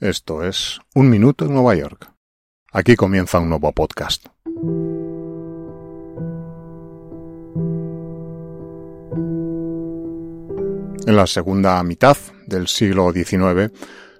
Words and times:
Esto 0.00 0.44
es 0.44 0.78
Un 0.94 1.08
Minuto 1.08 1.46
en 1.46 1.54
Nueva 1.54 1.74
York. 1.74 2.12
Aquí 2.70 2.96
comienza 2.96 3.38
un 3.38 3.48
nuevo 3.48 3.72
podcast. 3.72 4.26
En 11.06 11.16
la 11.16 11.26
segunda 11.26 11.82
mitad 11.82 12.14
del 12.46 12.68
siglo 12.68 13.10
XIX, 13.10 13.72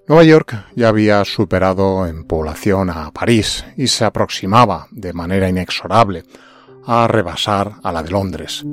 Nueva 0.09 0.25
York 0.25 0.65
ya 0.75 0.89
había 0.89 1.23
superado 1.27 2.07
en 2.07 2.25
población 2.25 2.89
a 2.89 3.11
París 3.11 3.63
y 3.77 3.89
se 3.89 4.07
aproximaba 4.07 4.87
de 4.93 5.13
manera 5.13 5.47
inexorable 5.47 6.25
a 6.87 7.07
rebasar 7.07 7.75
a 7.83 7.93
la 7.93 8.03
de 8.03 8.11
Londres. 8.13 8.65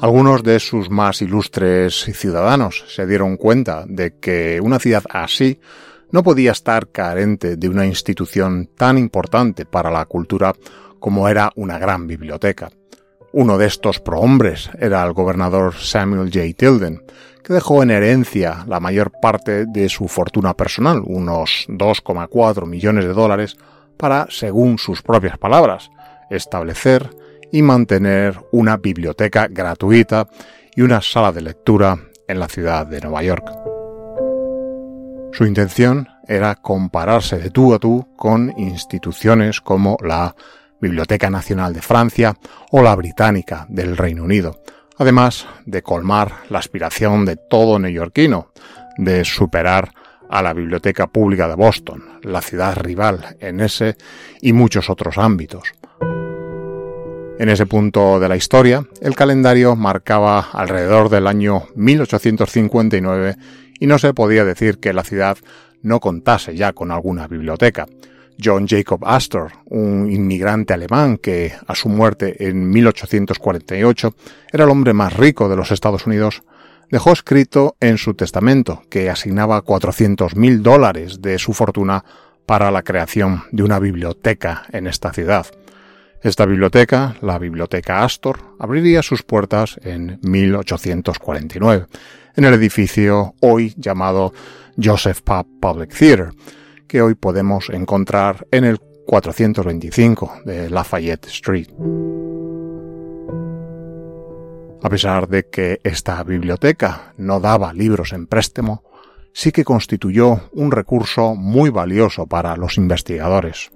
Algunos 0.00 0.42
de 0.42 0.58
sus 0.58 0.90
más 0.90 1.22
ilustres 1.22 1.94
ciudadanos 2.12 2.86
se 2.88 3.06
dieron 3.06 3.36
cuenta 3.36 3.84
de 3.86 4.18
que 4.18 4.60
una 4.60 4.80
ciudad 4.80 5.04
así 5.10 5.60
no 6.10 6.22
podía 6.22 6.52
estar 6.52 6.88
carente 6.88 7.56
de 7.56 7.68
una 7.68 7.86
institución 7.86 8.70
tan 8.76 8.98
importante 8.98 9.66
para 9.66 9.90
la 9.90 10.04
cultura 10.06 10.54
como 10.98 11.28
era 11.28 11.52
una 11.56 11.78
gran 11.78 12.06
biblioteca. 12.06 12.70
Uno 13.32 13.58
de 13.58 13.66
estos 13.66 14.00
prohombres 14.00 14.70
era 14.78 15.04
el 15.04 15.12
gobernador 15.12 15.74
Samuel 15.74 16.30
J. 16.32 16.46
Tilden, 16.56 17.02
que 17.44 17.52
dejó 17.52 17.82
en 17.82 17.90
herencia 17.90 18.64
la 18.66 18.80
mayor 18.80 19.12
parte 19.20 19.66
de 19.66 19.88
su 19.88 20.08
fortuna 20.08 20.54
personal, 20.54 21.02
unos 21.04 21.66
2,4 21.68 22.66
millones 22.66 23.04
de 23.04 23.12
dólares, 23.12 23.56
para, 23.96 24.26
según 24.30 24.78
sus 24.78 25.02
propias 25.02 25.38
palabras, 25.38 25.90
establecer 26.30 27.10
y 27.52 27.62
mantener 27.62 28.38
una 28.52 28.76
biblioteca 28.76 29.46
gratuita 29.48 30.28
y 30.74 30.82
una 30.82 31.02
sala 31.02 31.32
de 31.32 31.42
lectura 31.42 31.98
en 32.26 32.38
la 32.38 32.48
ciudad 32.48 32.86
de 32.86 33.00
Nueva 33.00 33.22
York. 33.22 33.77
Su 35.32 35.44
intención 35.44 36.08
era 36.26 36.56
compararse 36.56 37.38
de 37.38 37.50
tú 37.50 37.74
a 37.74 37.78
tú 37.78 38.08
con 38.16 38.52
instituciones 38.58 39.60
como 39.60 39.96
la 40.02 40.34
Biblioteca 40.80 41.30
Nacional 41.30 41.72
de 41.72 41.82
Francia 41.82 42.36
o 42.70 42.82
la 42.82 42.94
Británica 42.94 43.66
del 43.68 43.96
Reino 43.96 44.24
Unido, 44.24 44.60
además 44.96 45.46
de 45.64 45.82
colmar 45.82 46.32
la 46.50 46.58
aspiración 46.58 47.24
de 47.24 47.36
todo 47.36 47.78
neoyorquino 47.78 48.52
de 48.96 49.24
superar 49.24 49.90
a 50.28 50.42
la 50.42 50.52
Biblioteca 50.52 51.06
Pública 51.06 51.48
de 51.48 51.54
Boston, 51.54 52.20
la 52.22 52.42
ciudad 52.42 52.76
rival 52.76 53.36
en 53.40 53.60
ese 53.60 53.96
y 54.42 54.52
muchos 54.52 54.90
otros 54.90 55.18
ámbitos. 55.18 55.72
En 57.38 57.48
ese 57.48 57.66
punto 57.66 58.18
de 58.18 58.28
la 58.28 58.36
historia, 58.36 58.84
el 59.00 59.14
calendario 59.14 59.76
marcaba 59.76 60.48
alrededor 60.52 61.08
del 61.08 61.28
año 61.28 61.68
1859 61.76 63.36
y 63.78 63.86
no 63.86 63.98
se 63.98 64.14
podía 64.14 64.44
decir 64.44 64.78
que 64.78 64.92
la 64.92 65.04
ciudad 65.04 65.38
no 65.82 66.00
contase 66.00 66.56
ya 66.56 66.72
con 66.72 66.90
alguna 66.90 67.26
biblioteca. 67.28 67.86
John 68.42 68.68
Jacob 68.68 69.04
Astor, 69.04 69.50
un 69.66 70.10
inmigrante 70.10 70.72
alemán 70.72 71.18
que, 71.18 71.52
a 71.66 71.74
su 71.74 71.88
muerte 71.88 72.48
en 72.48 72.70
1848, 72.70 74.14
era 74.52 74.64
el 74.64 74.70
hombre 74.70 74.92
más 74.92 75.12
rico 75.16 75.48
de 75.48 75.56
los 75.56 75.72
Estados 75.72 76.06
Unidos, 76.06 76.42
dejó 76.90 77.12
escrito 77.12 77.76
en 77.80 77.98
su 77.98 78.14
testamento 78.14 78.82
que 78.88 79.10
asignaba 79.10 79.62
400 79.62 80.36
mil 80.36 80.62
dólares 80.62 81.20
de 81.20 81.38
su 81.38 81.52
fortuna 81.52 82.04
para 82.46 82.70
la 82.70 82.82
creación 82.82 83.42
de 83.50 83.62
una 83.62 83.78
biblioteca 83.78 84.64
en 84.72 84.86
esta 84.86 85.12
ciudad. 85.12 85.46
Esta 86.22 86.46
biblioteca, 86.46 87.14
la 87.20 87.38
Biblioteca 87.38 88.02
Astor, 88.02 88.40
abriría 88.58 89.02
sus 89.02 89.22
puertas 89.22 89.78
en 89.84 90.18
1849, 90.22 91.86
en 92.38 92.44
el 92.44 92.54
edificio 92.54 93.34
hoy 93.40 93.74
llamado 93.76 94.32
Joseph 94.80 95.22
Papp 95.22 95.48
Public 95.60 95.92
Theater, 95.92 96.30
que 96.86 97.02
hoy 97.02 97.16
podemos 97.16 97.68
encontrar 97.68 98.46
en 98.52 98.62
el 98.62 98.78
425 98.78 100.42
de 100.44 100.70
Lafayette 100.70 101.26
Street. 101.26 101.66
A 104.80 104.88
pesar 104.88 105.26
de 105.28 105.48
que 105.48 105.80
esta 105.82 106.22
biblioteca 106.22 107.12
no 107.16 107.40
daba 107.40 107.72
libros 107.72 108.12
en 108.12 108.28
préstamo, 108.28 108.84
sí 109.32 109.50
que 109.50 109.64
constituyó 109.64 110.48
un 110.52 110.70
recurso 110.70 111.34
muy 111.34 111.70
valioso 111.70 112.28
para 112.28 112.56
los 112.56 112.76
investigadores. 112.76 113.72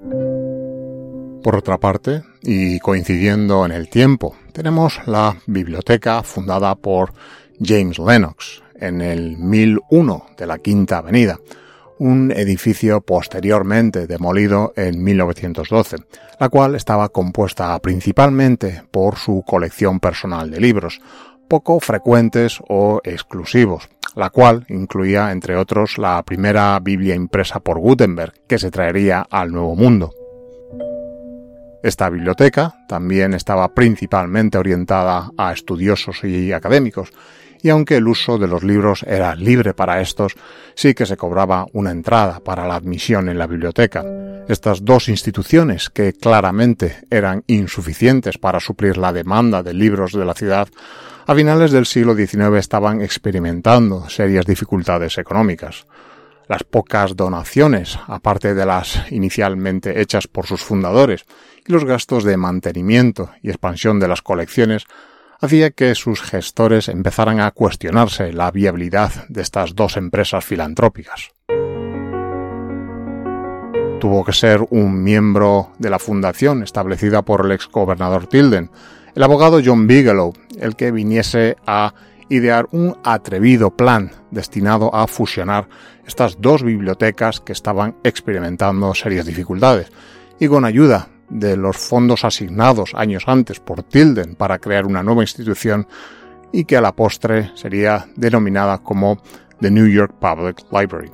Por 1.43 1.57
otra 1.57 1.79
parte, 1.79 2.23
y 2.43 2.79
coincidiendo 2.79 3.67
en 3.67 3.73
el 3.73 3.89
tiempo, 3.89 4.37
tenemos 4.53 5.01
la 5.07 5.37
biblioteca 5.47 6.23
fundada 6.23 6.77
por 6.77 7.13
James 7.61 7.99
Lennox 7.99 8.63
en 8.75 9.01
el 9.01 9.37
1001 9.37 10.27
de 10.37 10.47
la 10.47 10.59
Quinta 10.59 10.99
Avenida, 10.99 11.39
un 11.99 12.33
edificio 12.33 13.01
posteriormente 13.01 14.07
demolido 14.07 14.73
en 14.77 15.03
1912, 15.03 15.97
la 16.41 16.49
cual 16.49 16.75
estaba 16.75 17.09
compuesta 17.11 17.79
principalmente 17.79 18.83
por 18.91 19.17
su 19.17 19.45
colección 19.47 20.01
personal 20.01 20.51
de 20.51 20.61
libros, 20.61 21.01
poco 21.49 21.79
frecuentes 21.81 22.59
o 22.69 23.01
exclusivos, 23.05 23.89
la 24.17 24.31
cual 24.31 24.65
incluía, 24.69 25.31
entre 25.33 25.57
otros, 25.57 25.99
la 25.99 26.23
primera 26.23 26.79
Biblia 26.81 27.15
impresa 27.15 27.61
por 27.61 27.79
Gutenberg, 27.79 28.33
que 28.49 28.59
se 28.59 28.71
traería 28.71 29.27
al 29.31 29.53
Nuevo 29.53 29.77
Mundo. 29.77 30.13
Esta 31.83 32.09
biblioteca 32.09 32.75
también 32.89 33.35
estaba 33.35 33.75
principalmente 33.75 34.57
orientada 34.57 35.31
a 35.37 35.53
estudiosos 35.53 36.23
y 36.23 36.53
académicos, 36.53 37.13
y 37.63 37.71
aunque 37.71 37.97
el 37.97 38.09
uso 38.09 38.39
de 38.39 38.49
los 38.49 38.65
libros 38.65 39.05
era 39.05 39.35
libre 39.35 39.73
para 39.73 40.01
estos, 40.01 40.35
sí 40.75 40.95
que 40.95 41.07
se 41.07 41.17
cobraba 41.17 41.67
una 41.73 41.93
entrada 41.93 42.41
para 42.41 42.67
la 42.67 42.75
admisión 42.75 43.29
en 43.29 43.39
la 43.39 43.47
biblioteca. 43.47 44.05
Estas 44.49 44.85
dos 44.85 45.09
instituciones, 45.09 45.89
que 45.89 46.13
claramente 46.13 47.05
eran 47.09 47.45
insuficientes 47.47 48.37
para 48.39 48.59
suplir 48.59 48.99
la 48.99 49.13
demanda 49.13 49.63
de 49.63 49.75
libros 49.75 50.13
de 50.13 50.25
la 50.25 50.35
ciudad, 50.35 50.69
a 51.25 51.35
finales 51.37 51.71
del 51.71 51.87
siglo 51.87 52.17
XIX 52.17 52.59
estaban 52.59 53.01
experimentando 53.01 54.09
serias 54.09 54.45
dificultades 54.45 55.19
económicas. 55.19 55.87
Las 56.49 56.65
pocas 56.65 57.15
donaciones, 57.15 57.97
aparte 58.09 58.55
de 58.55 58.67
las 58.67 59.11
inicialmente 59.13 60.01
hechas 60.01 60.27
por 60.27 60.47
sus 60.47 60.63
fundadores, 60.65 61.25
y 61.65 61.71
los 61.71 61.85
gastos 61.85 62.25
de 62.25 62.37
mantenimiento 62.37 63.31
y 63.41 63.51
expansión 63.51 64.01
de 64.01 64.09
las 64.09 64.21
colecciones 64.21 64.85
hacía 65.43 65.73
que 65.73 65.97
sus 65.97 66.23
gestores 66.23 66.89
empezaran 66.89 67.41
a 67.41 67.51
cuestionarse 67.51 68.33
la 68.33 68.51
viabilidad 68.53 69.27
de 69.29 69.43
estas 69.43 69.75
dos 69.75 69.97
empresas 69.97 70.45
filantrópicas. 70.45 71.33
Tuvo 74.01 74.25
que 74.25 74.33
ser 74.33 74.65
un 74.71 75.03
miembro 75.03 75.73
de 75.79 75.91
la 75.91 75.99
fundación 75.99 76.63
establecida 76.63 77.23
por 77.23 77.45
el 77.45 77.53
ex 77.53 77.69
gobernador 77.69 78.29
Tilden, 78.29 78.71
el 79.17 79.23
abogado 79.23 79.61
John 79.65 79.89
Bigelow, 79.89 80.33
el 80.61 80.77
que 80.77 80.93
viniese 80.93 81.57
a 81.67 81.93
idear 82.29 82.69
un 82.71 82.97
atrevido 83.05 83.77
plan 83.77 84.13
destinado 84.31 84.95
a 84.95 85.09
fusionar 85.09 85.69
estas 86.07 86.41
dos 86.41 86.63
bibliotecas 86.63 87.41
que 87.41 87.53
estaban 87.53 87.97
experimentando 88.05 88.95
serias 88.95 89.27
dificultades, 89.27 89.91
y 90.39 90.47
con 90.47 90.65
ayuda 90.65 91.09
de 91.33 91.57
los 91.57 91.77
fondos 91.77 92.25
asignados 92.25 92.93
años 92.95 93.25
antes 93.27 93.59
por 93.59 93.83
Tilden 93.83 94.35
para 94.35 94.59
crear 94.59 94.87
una 94.87 95.03
nueva 95.03 95.23
institución 95.23 95.87
y 96.53 96.65
que 96.65 96.77
a 96.77 96.81
la 96.81 96.95
postre 96.95 97.51
sería 97.55 98.07
denominada 98.15 98.79
como 98.79 99.21
The 99.61 99.71
New 99.71 99.87
York 99.87 100.15
Public 100.21 100.63
Library. 100.71 101.11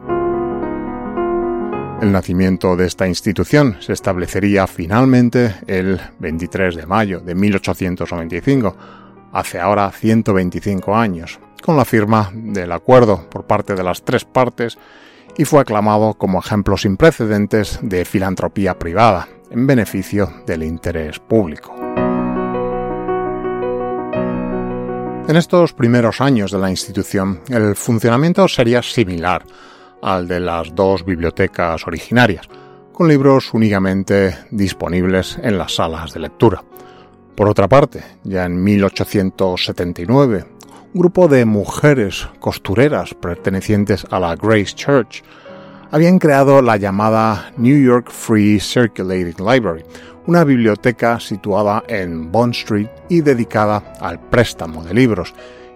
El 2.00 2.12
nacimiento 2.12 2.76
de 2.76 2.86
esta 2.86 3.08
institución 3.08 3.76
se 3.80 3.92
establecería 3.92 4.66
finalmente 4.66 5.54
el 5.66 6.00
23 6.18 6.76
de 6.76 6.86
mayo 6.86 7.20
de 7.20 7.34
1895, 7.34 8.76
hace 9.32 9.60
ahora 9.60 9.90
125 9.90 10.94
años, 10.94 11.40
con 11.62 11.76
la 11.76 11.84
firma 11.84 12.30
del 12.32 12.72
acuerdo 12.72 13.28
por 13.28 13.46
parte 13.46 13.74
de 13.74 13.82
las 13.82 14.04
tres 14.04 14.24
partes 14.24 14.78
y 15.36 15.44
fue 15.44 15.60
aclamado 15.60 16.14
como 16.14 16.38
ejemplo 16.38 16.76
sin 16.76 16.96
precedentes 16.96 17.78
de 17.82 18.04
filantropía 18.04 18.78
privada, 18.78 19.28
en 19.50 19.66
beneficio 19.66 20.32
del 20.46 20.62
interés 20.62 21.18
público. 21.18 21.74
En 25.28 25.36
estos 25.36 25.74
primeros 25.74 26.22
años 26.22 26.50
de 26.50 26.58
la 26.58 26.70
institución, 26.70 27.40
el 27.48 27.76
funcionamiento 27.76 28.48
sería 28.48 28.82
similar 28.82 29.44
al 30.00 30.26
de 30.26 30.40
las 30.40 30.74
dos 30.74 31.04
bibliotecas 31.04 31.86
originarias, 31.86 32.48
con 32.92 33.08
libros 33.08 33.52
únicamente 33.52 34.36
disponibles 34.50 35.38
en 35.42 35.58
las 35.58 35.74
salas 35.74 36.14
de 36.14 36.20
lectura. 36.20 36.64
Por 37.34 37.48
otra 37.48 37.68
parte, 37.68 38.02
ya 38.24 38.46
en 38.46 38.62
1879, 38.64 40.46
un 40.94 41.00
grupo 41.00 41.28
de 41.28 41.44
mujeres 41.44 42.26
costureras 42.40 43.14
pertenecientes 43.14 44.06
a 44.10 44.18
la 44.18 44.34
Grace 44.34 44.74
Church 44.74 45.22
habían 45.90 46.18
creado 46.18 46.60
la 46.60 46.76
llamada 46.76 47.50
New 47.56 47.82
York 47.82 48.10
Free 48.10 48.60
Circulating 48.60 49.44
Library, 49.44 49.84
una 50.26 50.44
biblioteca 50.44 51.18
situada 51.18 51.82
en 51.88 52.30
Bond 52.30 52.54
Street 52.54 52.88
y 53.08 53.22
dedicada 53.22 53.94
al 54.00 54.20
préstamo 54.20 54.84
de 54.84 54.92
libros, 54.92 55.34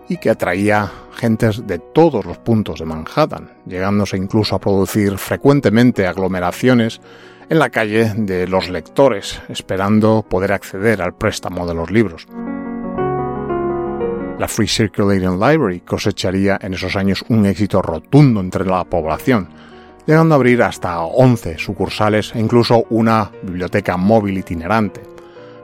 y 0.09 0.19
que 0.19 0.31
atraía 0.31 0.91
gentes 1.14 1.67
de 1.67 1.79
todos 1.79 2.26
los 2.26 2.37
puntos 2.38 2.81
de 2.81 2.85
Manhattan, 2.85 3.53
llegándose 3.67 4.19
incluso 4.19 4.55
a 4.55 4.61
producir 4.61 5.17
frecuentemente 5.17 6.06
aglomeraciones 6.06 7.00
en 7.49 7.58
la 7.58 7.70
calle 7.70 8.12
de 8.15 8.47
los 8.47 8.69
lectores, 8.69 9.41
esperando 9.49 10.25
poder 10.29 10.53
acceder 10.53 11.00
al 11.00 11.15
préstamo 11.15 11.67
de 11.67 11.75
los 11.75 11.91
libros. 11.91 12.26
La 14.38 14.49
Free 14.49 14.67
Circulating 14.67 15.38
Library 15.38 15.81
cosecharía 15.81 16.58
en 16.61 16.75
esos 16.75 16.97
años 16.97 17.25
un 17.29 17.47
éxito 17.47 17.81
rotundo 17.81 18.41
entre 18.41 18.67
la 18.67 18.85
población, 18.85 19.49
llegando 20.07 20.35
a 20.35 20.37
abrir 20.37 20.63
hasta 20.63 21.01
11 21.01 21.59
sucursales 21.59 22.33
e 22.35 22.41
incluso 22.41 22.85
una 22.91 23.31
biblioteca 23.43 23.97
móvil 23.97 24.39
itinerante. 24.39 25.03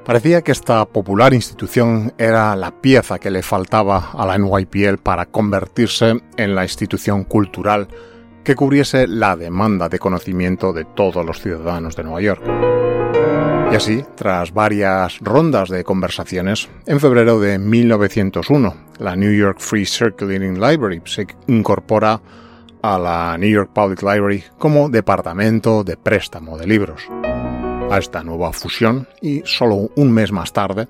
Parecía 0.05 0.41
que 0.41 0.53
esta 0.53 0.87
popular 0.87 1.35
institución 1.35 2.15
era 2.17 2.57
la 2.57 2.71
pieza 2.71 3.19
que 3.19 3.31
le 3.31 3.43
faltaba 3.43 4.11
a 4.15 4.25
la 4.25 4.39
NYPL 4.39 4.97
para 5.03 5.27
convertirse 5.27 6.23
en 6.37 6.55
la 6.55 6.63
institución 6.63 7.25
cultural 7.25 7.89
que 8.43 8.55
cubriese 8.55 9.07
la 9.07 9.37
demanda 9.37 9.91
de 9.91 9.99
conocimiento 9.99 10.73
de 10.73 10.87
todos 10.87 11.27
los 11.27 11.43
ciudadanos 11.43 11.95
de 11.95 12.05
Nueva 12.05 12.23
York. 12.23 12.43
Y 13.71 13.75
así, 13.75 14.03
tras 14.15 14.55
varias 14.55 15.19
rondas 15.21 15.69
de 15.69 15.85
conversaciones, 15.85 16.71
en 16.87 17.01
febrero 17.01 17.39
de 17.39 17.59
1901, 17.59 18.75
la 19.01 19.15
New 19.15 19.31
York 19.31 19.59
Free 19.61 19.85
Circulating 19.85 20.59
Library 20.59 21.03
se 21.05 21.27
incorpora 21.49 22.19
a 22.83 22.99
la 22.99 23.37
New 23.39 23.51
York 23.51 23.71
Public 23.73 24.03
Library 24.03 24.45
como 24.59 24.89
departamento 24.89 25.85
de 25.85 25.97
préstamo 25.97 26.59
de 26.59 26.67
libros. 26.67 27.03
A 27.91 27.99
esta 27.99 28.23
nueva 28.23 28.53
fusión, 28.53 29.09
y 29.21 29.43
solo 29.45 29.91
un 29.97 30.13
mes 30.13 30.33
más 30.33 30.53
tarde, 30.53 30.89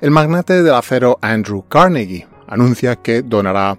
el 0.00 0.10
magnate 0.10 0.62
del 0.62 0.74
acero 0.74 1.18
Andrew 1.20 1.64
Carnegie 1.68 2.26
anuncia 2.46 2.96
que 2.96 3.22
donará 3.22 3.78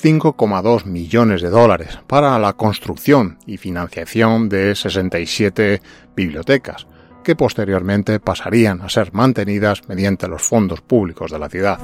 5,2 0.00 0.84
millones 0.84 1.42
de 1.42 1.50
dólares 1.50 1.98
para 2.06 2.38
la 2.38 2.54
construcción 2.54 3.38
y 3.46 3.56
financiación 3.56 4.48
de 4.48 4.74
67 4.74 5.82
bibliotecas, 6.14 6.86
que 7.22 7.36
posteriormente 7.36 8.20
pasarían 8.20 8.80
a 8.82 8.88
ser 8.88 9.12
mantenidas 9.12 9.88
mediante 9.88 10.28
los 10.28 10.42
fondos 10.42 10.80
públicos 10.80 11.30
de 11.30 11.38
la 11.38 11.48
ciudad. 11.48 11.78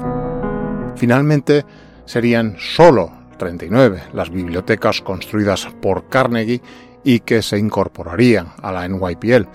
Finalmente, 0.97 1.65
serían 2.07 2.57
solo 2.59 3.26
39 3.37 4.03
las 4.13 4.31
bibliotecas 4.31 5.01
construidas 5.01 5.69
por 5.81 6.09
Carnegie 6.09 6.61
y 7.05 7.21
que 7.21 7.43
se 7.43 7.59
incorporarían 7.59 8.49
a 8.63 8.73
la 8.73 8.89
NYPL, 8.89 9.47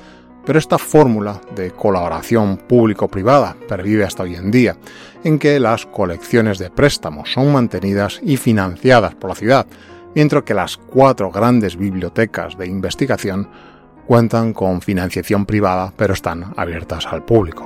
pero 0.45 0.57
esta 0.57 0.77
fórmula 0.77 1.41
de 1.55 1.71
colaboración 1.71 2.57
público-privada 2.57 3.55
pervive 3.67 4.05
hasta 4.05 4.23
hoy 4.23 4.35
en 4.35 4.51
día, 4.51 4.77
en 5.23 5.37
que 5.37 5.59
las 5.59 5.85
colecciones 5.85 6.57
de 6.57 6.69
préstamos 6.69 7.31
son 7.33 7.51
mantenidas 7.51 8.19
y 8.23 8.37
financiadas 8.37 9.15
por 9.15 9.29
la 9.29 9.35
ciudad, 9.35 9.67
mientras 10.15 10.43
que 10.43 10.53
las 10.53 10.77
cuatro 10.77 11.29
grandes 11.29 11.77
bibliotecas 11.77 12.57
de 12.57 12.67
investigación 12.67 13.49
cuentan 14.07 14.53
con 14.53 14.81
financiación 14.81 15.45
privada 15.45 15.93
pero 15.95 16.13
están 16.13 16.53
abiertas 16.55 17.05
al 17.07 17.23
público. 17.23 17.65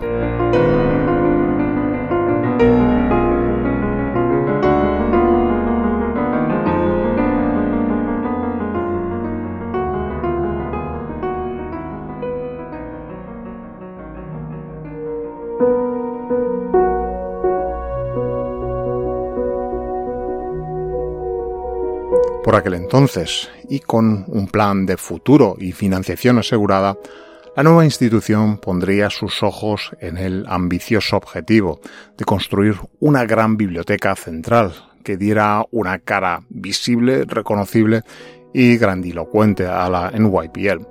Por 22.45 22.56
aquel 22.56 22.75
entonces, 22.75 23.50
y 23.68 23.80
con 23.80 24.24
un 24.27 24.45
plan 24.45 24.86
de 24.86 24.97
futuro 24.97 25.56
y 25.57 25.71
financiación 25.71 26.38
asegurada, 26.38 26.95
la 27.56 27.63
nueva 27.63 27.86
institución 27.86 28.59
pondría 28.59 29.09
sus 29.09 29.42
ojos 29.42 29.89
en 30.00 30.19
el 30.19 30.45
ambicioso 30.47 31.18
objetivo 31.18 31.80
de 32.15 32.24
construir 32.24 32.75
una 33.00 33.25
gran 33.25 33.57
biblioteca 33.57 34.15
central 34.15 34.75
que 35.03 35.18
diera 35.18 35.65
una 35.71 35.97
cara 35.97 36.44
visible, 36.50 37.25
reconocible 37.25 38.03
y 38.53 38.77
grandilocuente 38.77 39.65
a 39.65 39.89
la 39.89 40.12
NYPL. 40.12 40.86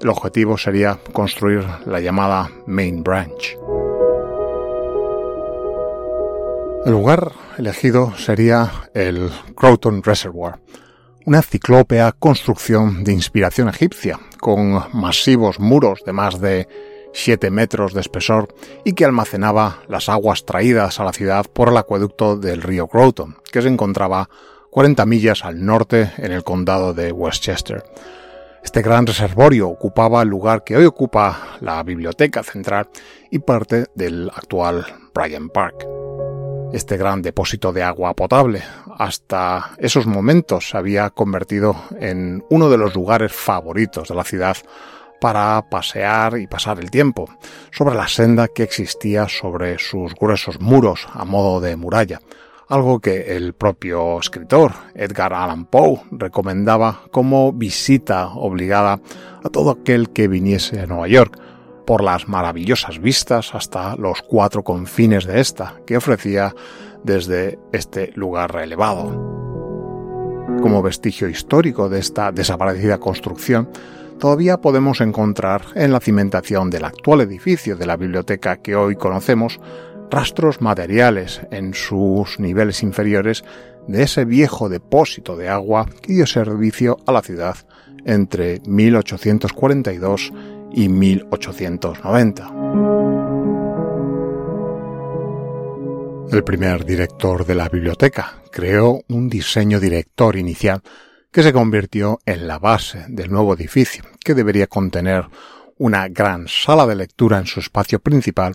El 0.00 0.08
objetivo 0.08 0.56
sería 0.56 0.98
construir 1.12 1.66
la 1.84 2.00
llamada 2.00 2.50
Main 2.66 3.04
Branch. 3.04 3.58
El 6.86 6.92
lugar 6.92 7.30
elegido 7.58 8.16
sería 8.16 8.70
el 8.94 9.30
Croton 9.54 10.02
Reservoir, 10.02 10.54
una 11.26 11.40
ciclópea 11.42 12.12
construcción 12.12 13.02
de 13.02 13.12
inspiración 13.12 13.68
egipcia, 13.68 14.20
con 14.40 14.82
masivos 14.92 15.58
muros 15.58 16.02
de 16.04 16.12
más 16.12 16.40
de 16.40 16.68
7 17.14 17.50
metros 17.50 17.94
de 17.94 18.00
espesor 18.00 18.54
y 18.84 18.92
que 18.92 19.04
almacenaba 19.04 19.82
las 19.88 20.08
aguas 20.08 20.44
traídas 20.44 21.00
a 21.00 21.04
la 21.04 21.12
ciudad 21.12 21.46
por 21.50 21.68
el 21.68 21.76
acueducto 21.76 22.36
del 22.36 22.60
río 22.60 22.88
Croton, 22.88 23.36
que 23.50 23.62
se 23.62 23.68
encontraba 23.68 24.28
40 24.70 25.06
millas 25.06 25.44
al 25.44 25.64
norte 25.64 26.12
en 26.18 26.32
el 26.32 26.44
condado 26.44 26.92
de 26.92 27.12
Westchester. 27.12 27.84
Este 28.62 28.82
gran 28.82 29.06
reservorio 29.06 29.68
ocupaba 29.68 30.22
el 30.22 30.28
lugar 30.28 30.64
que 30.64 30.76
hoy 30.76 30.84
ocupa 30.84 31.58
la 31.60 31.82
biblioteca 31.82 32.42
central 32.42 32.88
y 33.30 33.38
parte 33.38 33.86
del 33.94 34.30
actual 34.34 34.84
Bryant 35.14 35.52
Park. 35.52 36.03
Este 36.74 36.96
gran 36.96 37.22
depósito 37.22 37.72
de 37.72 37.84
agua 37.84 38.14
potable. 38.14 38.60
Hasta 38.98 39.76
esos 39.78 40.08
momentos 40.08 40.70
se 40.70 40.76
había 40.76 41.10
convertido 41.10 41.76
en 42.00 42.44
uno 42.50 42.68
de 42.68 42.76
los 42.76 42.96
lugares 42.96 43.32
favoritos 43.32 44.08
de 44.08 44.16
la 44.16 44.24
ciudad 44.24 44.56
para 45.20 45.70
pasear 45.70 46.36
y 46.36 46.48
pasar 46.48 46.80
el 46.80 46.90
tiempo, 46.90 47.30
sobre 47.70 47.94
la 47.94 48.08
senda 48.08 48.48
que 48.48 48.64
existía 48.64 49.28
sobre 49.28 49.78
sus 49.78 50.16
gruesos 50.16 50.60
muros 50.60 51.06
a 51.12 51.24
modo 51.24 51.60
de 51.60 51.76
muralla, 51.76 52.20
algo 52.68 52.98
que 52.98 53.36
el 53.36 53.52
propio 53.52 54.18
escritor 54.18 54.72
Edgar 54.96 55.32
Allan 55.32 55.66
Poe 55.66 56.00
recomendaba 56.10 57.02
como 57.12 57.52
visita 57.52 58.30
obligada 58.30 58.98
a 59.44 59.48
todo 59.48 59.70
aquel 59.70 60.10
que 60.10 60.26
viniese 60.26 60.80
a 60.80 60.86
Nueva 60.86 61.06
York, 61.06 61.38
por 61.86 62.02
las 62.02 62.28
maravillosas 62.28 63.00
vistas 63.00 63.54
hasta 63.54 63.96
los 63.96 64.22
cuatro 64.22 64.62
confines 64.62 65.26
de 65.26 65.40
esta 65.40 65.80
que 65.86 65.96
ofrecía 65.96 66.54
desde 67.02 67.58
este 67.72 68.12
lugar 68.14 68.56
elevado. 68.56 69.34
Como 70.62 70.82
vestigio 70.82 71.28
histórico 71.28 71.88
de 71.88 71.98
esta 71.98 72.32
desaparecida 72.32 72.98
construcción, 72.98 73.68
todavía 74.18 74.58
podemos 74.60 75.00
encontrar 75.00 75.62
en 75.74 75.92
la 75.92 76.00
cimentación 76.00 76.70
del 76.70 76.84
actual 76.84 77.20
edificio 77.20 77.76
de 77.76 77.86
la 77.86 77.96
biblioteca 77.96 78.56
que 78.56 78.74
hoy 78.74 78.96
conocemos 78.96 79.60
rastros 80.10 80.60
materiales 80.60 81.42
en 81.50 81.74
sus 81.74 82.38
niveles 82.38 82.82
inferiores 82.82 83.44
de 83.88 84.02
ese 84.02 84.24
viejo 84.24 84.68
depósito 84.68 85.36
de 85.36 85.48
agua 85.48 85.86
que 86.00 86.14
dio 86.14 86.26
servicio 86.26 86.98
a 87.06 87.12
la 87.12 87.22
ciudad 87.22 87.56
entre 88.04 88.60
1842 88.66 90.32
y 90.74 90.88
1890. 90.88 92.50
El 96.30 96.42
primer 96.42 96.84
director 96.84 97.46
de 97.46 97.54
la 97.54 97.68
biblioteca 97.68 98.42
creó 98.50 99.02
un 99.08 99.28
diseño 99.28 99.78
director 99.78 100.36
inicial 100.36 100.82
que 101.30 101.42
se 101.42 101.52
convirtió 101.52 102.18
en 102.26 102.48
la 102.48 102.58
base 102.58 103.04
del 103.08 103.30
nuevo 103.30 103.54
edificio, 103.54 104.04
que 104.24 104.34
debería 104.34 104.66
contener 104.66 105.26
una 105.78 106.08
gran 106.08 106.46
sala 106.48 106.86
de 106.86 106.96
lectura 106.96 107.38
en 107.38 107.46
su 107.46 107.60
espacio 107.60 107.98
principal, 108.00 108.54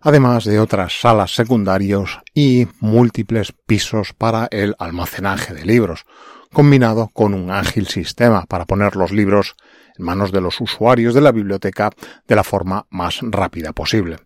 además 0.00 0.44
de 0.44 0.58
otras 0.58 1.00
salas 1.00 1.34
secundarios 1.34 2.20
y 2.34 2.66
múltiples 2.80 3.52
pisos 3.66 4.12
para 4.12 4.48
el 4.50 4.74
almacenaje 4.78 5.54
de 5.54 5.64
libros, 5.64 6.04
combinado 6.52 7.08
con 7.12 7.34
un 7.34 7.50
ágil 7.50 7.86
sistema 7.88 8.44
para 8.46 8.66
poner 8.66 8.96
los 8.96 9.12
libros 9.12 9.56
en 9.96 10.04
manos 10.04 10.32
de 10.32 10.40
los 10.40 10.60
usuarios 10.60 11.14
de 11.14 11.20
la 11.20 11.32
biblioteca 11.32 11.90
de 12.26 12.36
la 12.36 12.44
forma 12.44 12.86
más 12.90 13.20
rápida 13.22 13.72
posible. 13.72 14.16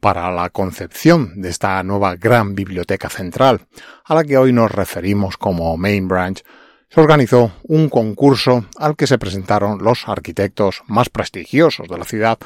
Para 0.00 0.30
la 0.30 0.50
concepción 0.50 1.40
de 1.40 1.48
esta 1.48 1.82
nueva 1.82 2.16
gran 2.16 2.54
biblioteca 2.54 3.08
central, 3.08 3.62
a 4.04 4.14
la 4.14 4.24
que 4.24 4.36
hoy 4.36 4.52
nos 4.52 4.70
referimos 4.70 5.36
como 5.36 5.76
Main 5.76 6.08
Branch, 6.08 6.42
se 6.90 7.00
organizó 7.00 7.52
un 7.64 7.88
concurso 7.88 8.66
al 8.78 8.94
que 8.94 9.06
se 9.06 9.18
presentaron 9.18 9.82
los 9.82 10.08
arquitectos 10.08 10.82
más 10.86 11.08
prestigiosos 11.08 11.88
de 11.88 11.98
la 11.98 12.04
ciudad, 12.04 12.38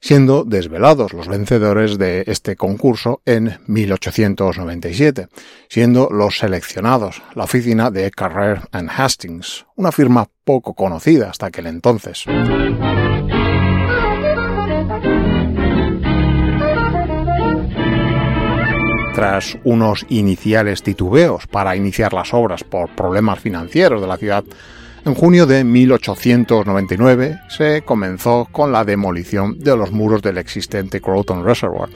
siendo 0.00 0.44
desvelados 0.44 1.12
los 1.12 1.28
vencedores 1.28 1.98
de 1.98 2.24
este 2.26 2.56
concurso 2.56 3.20
en 3.24 3.58
1897, 3.66 5.28
siendo 5.68 6.08
los 6.10 6.38
seleccionados 6.38 7.22
la 7.34 7.44
oficina 7.44 7.90
de 7.90 8.10
Carrer 8.10 8.60
and 8.72 8.90
Hastings, 8.94 9.66
una 9.76 9.92
firma 9.92 10.28
poco 10.44 10.74
conocida 10.74 11.30
hasta 11.30 11.46
aquel 11.46 11.66
entonces. 11.66 12.24
Tras 19.14 19.58
unos 19.64 20.06
iniciales 20.10 20.84
titubeos 20.84 21.48
para 21.48 21.74
iniciar 21.74 22.12
las 22.12 22.32
obras 22.32 22.62
por 22.62 22.94
problemas 22.94 23.40
financieros 23.40 24.00
de 24.00 24.06
la 24.06 24.16
ciudad, 24.16 24.44
en 25.04 25.14
junio 25.14 25.46
de 25.46 25.64
1899 25.64 27.40
se 27.48 27.82
comenzó 27.82 28.48
con 28.50 28.72
la 28.72 28.84
demolición 28.84 29.58
de 29.58 29.76
los 29.76 29.92
muros 29.92 30.22
del 30.22 30.38
existente 30.38 31.00
Croton 31.00 31.44
Reservoir 31.44 31.88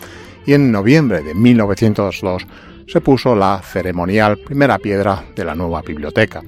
y 0.47 0.55
en 0.55 0.73
noviembre 0.73 1.23
de 1.23 1.35
1902 1.35 2.47
se 2.87 3.01
puso 3.01 3.35
la 3.35 3.61
ceremonial 3.63 4.39
primera 4.39 4.79
piedra 4.79 5.25
de 5.35 5.45
la 5.45 5.55
nueva 5.55 5.83
biblioteca. 5.83 6.43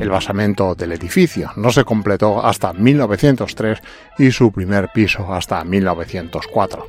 El 0.00 0.10
basamento 0.10 0.74
del 0.74 0.92
edificio 0.92 1.50
no 1.56 1.70
se 1.70 1.84
completó 1.84 2.44
hasta 2.44 2.72
1903 2.72 3.78
y 4.18 4.30
su 4.30 4.52
primer 4.52 4.90
piso 4.92 5.32
hasta 5.32 5.64
1904. 5.64 6.86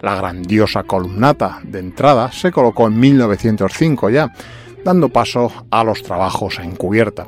La 0.00 0.14
grandiosa 0.14 0.84
columnata 0.84 1.60
de 1.64 1.80
entrada 1.80 2.30
se 2.30 2.52
colocó 2.52 2.86
en 2.86 2.98
1905 2.98 4.10
ya, 4.10 4.32
dando 4.84 5.08
paso 5.08 5.66
a 5.70 5.82
los 5.82 6.02
trabajos 6.02 6.58
en 6.60 6.76
cubierta. 6.76 7.26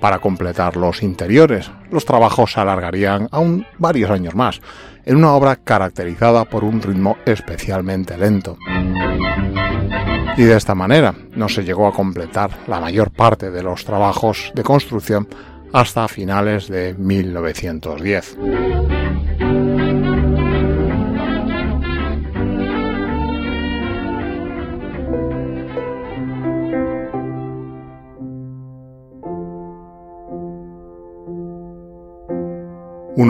Para 0.00 0.20
completar 0.20 0.76
los 0.76 1.02
interiores, 1.02 1.70
los 1.90 2.04
trabajos 2.04 2.52
se 2.52 2.60
alargarían 2.60 3.28
aún 3.32 3.66
varios 3.78 4.10
años 4.10 4.34
más, 4.34 4.60
en 5.04 5.16
una 5.16 5.32
obra 5.32 5.56
caracterizada 5.56 6.44
por 6.44 6.64
un 6.64 6.80
ritmo 6.80 7.16
especialmente 7.24 8.16
lento. 8.16 8.56
Y 10.36 10.42
de 10.42 10.56
esta 10.56 10.76
manera 10.76 11.14
no 11.34 11.48
se 11.48 11.64
llegó 11.64 11.88
a 11.88 11.92
completar 11.92 12.50
la 12.68 12.78
mayor 12.78 13.10
parte 13.10 13.50
de 13.50 13.62
los 13.62 13.84
trabajos 13.84 14.52
de 14.54 14.62
construcción 14.62 15.26
hasta 15.72 16.06
finales 16.06 16.68
de 16.68 16.94
1910. 16.94 18.36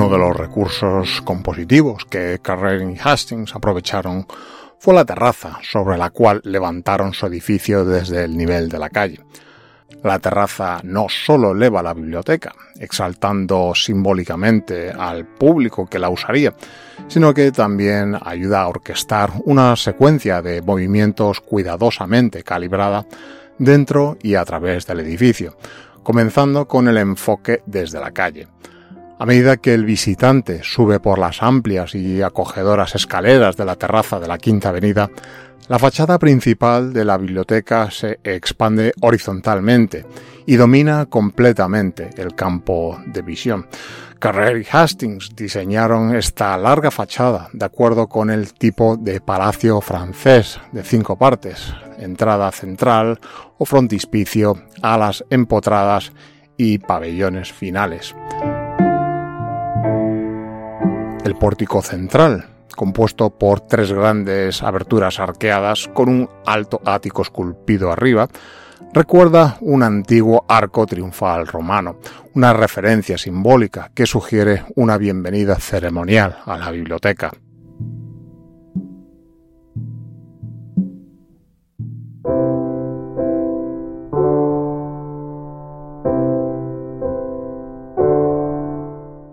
Uno 0.09 0.17
de 0.17 0.25
los 0.27 0.37
recursos 0.39 1.21
compositivos 1.21 2.07
que 2.07 2.39
Carrera 2.41 2.83
y 2.83 2.97
Hastings 2.99 3.55
aprovecharon 3.55 4.27
fue 4.79 4.95
la 4.95 5.05
terraza 5.05 5.59
sobre 5.61 5.99
la 5.99 6.09
cual 6.09 6.41
levantaron 6.45 7.13
su 7.13 7.27
edificio 7.27 7.85
desde 7.85 8.25
el 8.25 8.35
nivel 8.35 8.71
de 8.71 8.79
la 8.79 8.89
calle. 8.89 9.21
La 10.03 10.19
terraza 10.19 10.81
no 10.83 11.09
solo 11.11 11.53
eleva 11.53 11.83
la 11.83 11.93
biblioteca, 11.93 12.55
exaltando 12.81 13.75
simbólicamente 13.75 14.91
al 14.91 15.27
público 15.27 15.87
que 15.87 15.99
la 15.99 16.09
usaría, 16.09 16.55
sino 17.07 17.35
que 17.35 17.53
también 17.53 18.17
ayuda 18.19 18.63
a 18.63 18.69
orquestar 18.69 19.31
una 19.45 19.77
secuencia 19.77 20.41
de 20.41 20.63
movimientos 20.63 21.43
cuidadosamente 21.43 22.43
calibrada 22.43 23.05
dentro 23.59 24.17
y 24.23 24.37
a 24.37 24.45
través 24.47 24.87
del 24.87 25.01
edificio, 25.01 25.59
comenzando 26.03 26.67
con 26.67 26.89
el 26.89 26.97
enfoque 26.97 27.63
desde 27.67 28.01
la 28.01 28.13
calle. 28.13 28.49
A 29.21 29.27
medida 29.27 29.57
que 29.57 29.75
el 29.75 29.85
visitante 29.85 30.61
sube 30.63 31.01
por 31.01 31.19
las 31.19 31.43
amplias 31.43 31.97
y 31.97 32.23
acogedoras 32.23 32.95
escaleras 32.95 33.57
de 33.57 33.65
la 33.65 33.75
terraza 33.75 34.21
de 34.21 34.29
la 34.29 34.39
Quinta 34.39 34.69
Avenida, 34.69 35.11
la 35.67 35.81
fachada 35.81 36.21
principal 36.21 36.93
de 36.93 37.05
la 37.05 37.19
biblioteca 37.19 37.91
se 37.91 38.21
expande 38.23 38.93
horizontalmente 39.01 40.07
y 40.47 40.55
domina 40.55 41.07
completamente 41.07 42.11
el 42.17 42.37
campo 42.37 42.97
de 43.07 43.23
visión. 43.23 43.67
Carrera 44.21 44.57
y 44.57 44.67
Hastings 44.71 45.35
diseñaron 45.35 46.15
esta 46.15 46.57
larga 46.57 46.93
fachada 46.93 47.49
de 47.53 47.67
acuerdo 47.67 48.09
con 48.09 48.31
el 48.31 48.55
tipo 48.55 48.97
de 48.97 49.21
palacio 49.21 49.81
francés 49.81 50.61
de 50.71 50.85
cinco 50.85 51.17
partes, 51.17 51.75
entrada 51.99 52.53
central 52.53 53.19
o 53.59 53.65
frontispicio, 53.65 54.63
alas 54.81 55.25
empotradas 55.29 56.13
y 56.57 56.79
pabellones 56.79 57.53
finales 57.53 58.15
el 61.29 61.37
pórtico 61.37 61.83
central, 61.83 62.47
compuesto 62.75 63.29
por 63.29 63.61
tres 63.61 63.93
grandes 63.93 64.63
aberturas 64.63 65.21
arqueadas 65.21 65.89
con 65.93 66.09
un 66.09 66.31
alto 66.47 66.81
ático 66.87 67.21
esculpido 67.21 67.93
arriba, 67.93 68.29
recuerda 68.95 69.59
un 69.61 69.83
antiguo 69.83 70.47
arco 70.49 70.87
triunfal 70.87 71.47
romano, 71.47 71.99
una 72.35 72.55
referencia 72.55 73.19
simbólica 73.19 73.91
que 73.95 74.07
sugiere 74.07 74.65
una 74.77 74.97
bienvenida 74.97 75.57
ceremonial 75.57 76.39
a 76.47 76.57
la 76.57 76.71
biblioteca. 76.71 77.31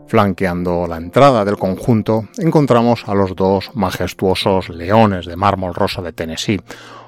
Flanqueando 0.07 0.85
la 0.88 0.97
entrada 0.97 1.43
del 1.43 1.57
conjunto 1.57 2.27
encontramos 2.38 3.07
a 3.07 3.15
los 3.15 3.35
dos 3.35 3.71
majestuosos 3.74 4.69
leones 4.69 5.25
de 5.25 5.35
mármol 5.35 5.74
rosa 5.74 6.01
de 6.01 6.13
Tennessee, 6.13 6.62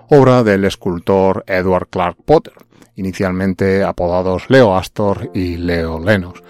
obra 0.10 0.44
del 0.44 0.66
escultor 0.66 1.44
Edward 1.48 1.88
Clark 1.90 2.18
Potter, 2.26 2.54
inicialmente 2.96 3.84
apodados 3.84 4.50
Leo 4.50 4.76
Astor 4.76 5.30
y 5.34 5.58
Leo 5.58 6.00
Lenos, 6.00 6.42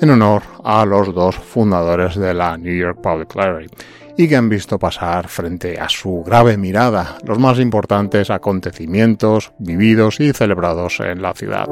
en 0.00 0.10
honor 0.10 0.42
a 0.62 0.84
los 0.84 1.12
dos 1.14 1.36
fundadores 1.36 2.14
de 2.16 2.34
la 2.34 2.56
New 2.56 2.74
York 2.74 3.00
Public 3.02 3.34
Library, 3.34 3.68
y 4.16 4.28
que 4.28 4.36
han 4.36 4.48
visto 4.48 4.78
pasar 4.78 5.28
frente 5.28 5.78
a 5.78 5.88
su 5.88 6.22
grave 6.24 6.56
mirada 6.56 7.18
los 7.24 7.38
más 7.38 7.58
importantes 7.58 8.30
acontecimientos 8.30 9.52
vividos 9.58 10.20
y 10.20 10.32
celebrados 10.32 11.00
en 11.00 11.20
la 11.20 11.34
ciudad. 11.34 11.66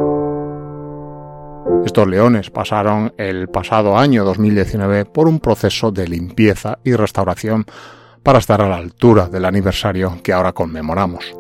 Estos 1.85 2.09
leones 2.09 2.51
pasaron 2.51 3.13
el 3.19 3.49
pasado 3.49 3.99
año 3.99 4.25
2019 4.25 5.05
por 5.05 5.29
un 5.29 5.39
proceso 5.39 5.91
de 5.91 6.09
limpieza 6.09 6.79
y 6.83 6.95
restauración 6.95 7.67
para 8.23 8.39
estar 8.39 8.63
a 8.63 8.69
la 8.69 8.77
altura 8.77 9.29
del 9.29 9.45
aniversario 9.45 10.19
que 10.23 10.33
ahora 10.33 10.53
conmemoramos. 10.53 11.35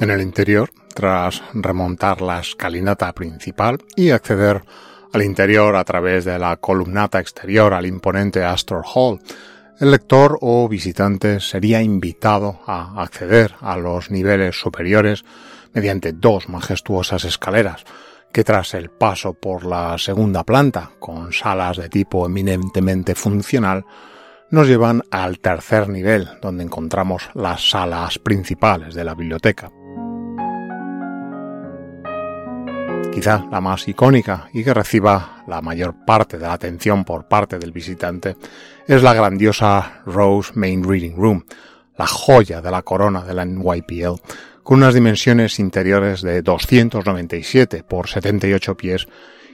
En 0.00 0.10
el 0.10 0.20
interior, 0.20 0.70
tras 0.92 1.42
remontar 1.54 2.20
la 2.20 2.40
escalinata 2.40 3.12
principal 3.12 3.78
y 3.94 4.10
acceder 4.10 4.62
al 5.12 5.22
interior 5.22 5.76
a 5.76 5.84
través 5.84 6.24
de 6.24 6.38
la 6.38 6.56
columnata 6.56 7.20
exterior 7.20 7.72
al 7.74 7.86
imponente 7.86 8.44
Astor 8.44 8.82
Hall, 8.94 9.20
el 9.80 9.92
lector 9.92 10.38
o 10.40 10.68
visitante 10.68 11.40
sería 11.40 11.80
invitado 11.82 12.60
a 12.66 13.00
acceder 13.00 13.54
a 13.60 13.76
los 13.76 14.10
niveles 14.10 14.58
superiores 14.58 15.24
mediante 15.72 16.12
dos 16.12 16.48
majestuosas 16.48 17.24
escaleras 17.24 17.84
que 18.32 18.44
tras 18.44 18.74
el 18.74 18.90
paso 18.90 19.34
por 19.34 19.64
la 19.64 19.96
segunda 19.96 20.44
planta, 20.44 20.90
con 20.98 21.32
salas 21.32 21.76
de 21.76 21.88
tipo 21.88 22.26
eminentemente 22.26 23.14
funcional, 23.14 23.86
nos 24.50 24.66
llevan 24.66 25.02
al 25.10 25.38
tercer 25.38 25.88
nivel, 25.88 26.28
donde 26.42 26.64
encontramos 26.64 27.30
las 27.34 27.70
salas 27.70 28.18
principales 28.18 28.94
de 28.94 29.04
la 29.04 29.14
biblioteca. 29.14 29.70
quizá 33.18 33.44
la 33.50 33.60
más 33.60 33.88
icónica 33.88 34.48
y 34.52 34.62
que 34.62 34.72
reciba 34.72 35.42
la 35.48 35.60
mayor 35.60 36.04
parte 36.06 36.38
de 36.38 36.46
la 36.46 36.52
atención 36.52 37.04
por 37.04 37.26
parte 37.26 37.58
del 37.58 37.72
visitante, 37.72 38.36
es 38.88 39.02
la 39.02 39.12
grandiosa 39.12 40.00
Rose 40.06 40.52
Main 40.54 40.82
Reading 40.82 41.14
Room, 41.14 41.44
la 41.98 42.06
joya 42.06 42.62
de 42.62 42.70
la 42.70 42.80
corona 42.80 43.22
de 43.22 43.34
la 43.34 43.44
NYPL, 43.44 44.18
con 44.62 44.78
unas 44.78 44.94
dimensiones 44.94 45.58
interiores 45.58 46.22
de 46.22 46.40
297 46.40 47.82
por 47.82 48.08
78 48.08 48.76
pies 48.78 49.06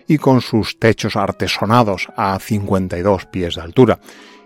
y 0.06 0.18
con 0.18 0.40
sus 0.40 0.78
techos 0.78 1.16
artesonados 1.16 2.06
a 2.16 2.38
52 2.38 3.26
pies 3.26 3.56
de 3.56 3.62
altura, 3.62 3.98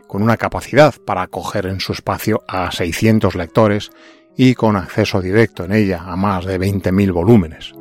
con 0.07 0.23
una 0.23 0.38
capacidad 0.38 0.95
para 1.04 1.21
acoger 1.21 1.66
en 1.66 1.80
su 1.80 1.92
espacio 1.92 2.42
a 2.49 2.73
600 2.73 3.35
lectores 3.35 3.90
y 4.38 4.54
con 4.54 4.75
acceso 4.75 5.21
directo 5.21 5.66
en 5.66 5.73
ella 5.73 6.02
a 6.07 6.16
más 6.16 6.47
de 6.47 6.59
20.000 6.59 7.12
volúmenes. 7.12 7.75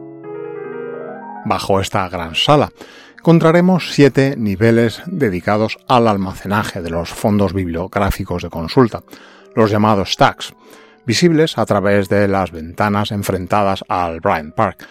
Bajo 1.46 1.80
esta 1.80 2.10
gran 2.10 2.36
sala 2.36 2.70
encontraremos 3.20 3.94
siete 3.94 4.36
niveles 4.38 5.02
dedicados 5.08 5.78
al 5.88 6.08
almacenaje 6.08 6.82
de 6.82 6.90
los 6.90 7.10
fondos 7.10 7.54
bibliográficos 7.54 8.44
de 8.44 8.50
consulta, 8.50 9.04
los 9.56 9.72
llamados 9.72 10.14
stacks, 10.14 10.54
visibles 11.06 11.58
a 11.58 11.66
través 11.66 12.10
de 12.10 12.28
las 12.28 12.52
ventanas 12.52 13.12
enfrentadas 13.12 13.84
al 13.90 14.20
Bryant 14.20 14.54
Park, 14.54 14.88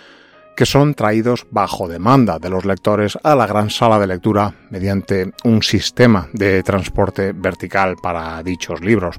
que 0.57 0.67
son 0.67 0.95
traídos 0.95 1.47
bajo 1.51 1.87
demanda 1.87 2.39
de 2.39 2.51
los 2.51 2.65
lectores 2.65 3.19
a 3.23 3.35
la 3.37 3.47
gran 3.47 3.71
sala 3.71 3.99
de 3.99 4.07
lectura 4.07 4.55
mediante 4.71 5.33
un 5.45 5.63
sistema 5.63 6.29
de 6.33 6.63
transporte 6.63 7.33
vertical 7.33 7.97
para 8.03 8.43
dichos 8.43 8.81
libros, 8.81 9.17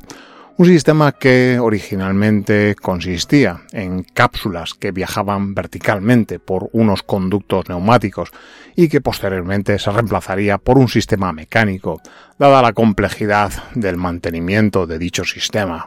Un 0.60 0.66
sistema 0.66 1.12
que 1.12 1.60
originalmente 1.60 2.76
consistía 2.82 3.62
en 3.74 4.02
cápsulas 4.02 4.74
que 4.74 4.92
viajaban 4.92 5.54
verticalmente 5.54 6.40
por 6.40 6.70
unos 6.72 7.04
conductos 7.04 7.70
neumáticos 7.70 8.32
y 8.76 8.90
que 8.90 9.00
posteriormente 9.00 9.78
se 9.78 9.92
reemplazaría 9.92 10.58
por 10.58 10.80
un 10.80 10.88
sistema 10.88 11.32
mecánico, 11.32 12.02
dada 12.40 12.64
la 12.64 12.74
complejidad 12.74 13.52
del 13.76 13.98
mantenimiento 13.98 14.88
de 14.88 14.98
dicho 14.98 15.26
sistema. 15.26 15.86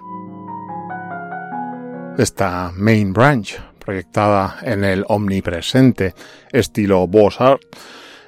Esta 2.17 2.71
main 2.77 3.13
branch, 3.13 3.59
proyectada 3.85 4.59
en 4.63 4.85
el 4.85 5.05
omnipresente 5.09 6.15
estilo 6.53 7.09
Beaux-Arts, 7.09 7.67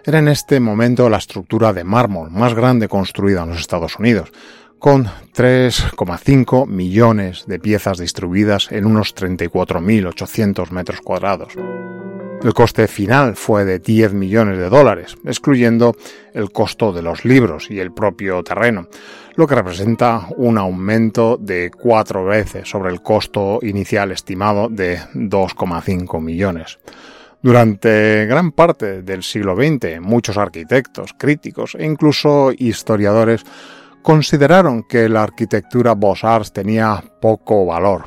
era 0.04 0.18
en 0.18 0.26
este 0.26 0.58
momento 0.58 1.08
la 1.08 1.18
estructura 1.18 1.72
de 1.72 1.84
mármol 1.84 2.32
más 2.32 2.54
grande 2.54 2.88
construida 2.88 3.44
en 3.44 3.50
los 3.50 3.60
Estados 3.60 4.00
Unidos, 4.00 4.32
con 4.82 5.04
3,5 5.04 6.66
millones 6.66 7.44
de 7.46 7.60
piezas 7.60 7.98
distribuidas 7.98 8.66
en 8.72 8.84
unos 8.84 9.14
34.800 9.14 10.70
metros 10.72 11.00
cuadrados. 11.00 11.52
El 12.42 12.52
coste 12.52 12.88
final 12.88 13.36
fue 13.36 13.64
de 13.64 13.78
10 13.78 14.12
millones 14.12 14.58
de 14.58 14.68
dólares, 14.68 15.16
excluyendo 15.24 15.94
el 16.34 16.50
costo 16.50 16.92
de 16.92 17.00
los 17.00 17.24
libros 17.24 17.70
y 17.70 17.78
el 17.78 17.92
propio 17.92 18.42
terreno, 18.42 18.88
lo 19.36 19.46
que 19.46 19.54
representa 19.54 20.26
un 20.36 20.58
aumento 20.58 21.36
de 21.36 21.70
cuatro 21.70 22.24
veces 22.24 22.68
sobre 22.68 22.90
el 22.90 23.02
costo 23.02 23.60
inicial 23.62 24.10
estimado 24.10 24.68
de 24.68 24.98
2,5 25.14 26.20
millones. 26.20 26.80
Durante 27.40 28.26
gran 28.26 28.50
parte 28.50 29.02
del 29.02 29.22
siglo 29.22 29.54
XX, 29.54 30.00
muchos 30.00 30.36
arquitectos, 30.36 31.14
críticos 31.16 31.76
e 31.78 31.84
incluso 31.84 32.50
historiadores 32.50 33.44
consideraron 34.02 34.82
que 34.82 35.08
la 35.08 35.22
arquitectura 35.22 35.94
Beaux-Arts 35.94 36.52
tenía 36.52 37.02
poco 37.20 37.64
valor. 37.66 38.04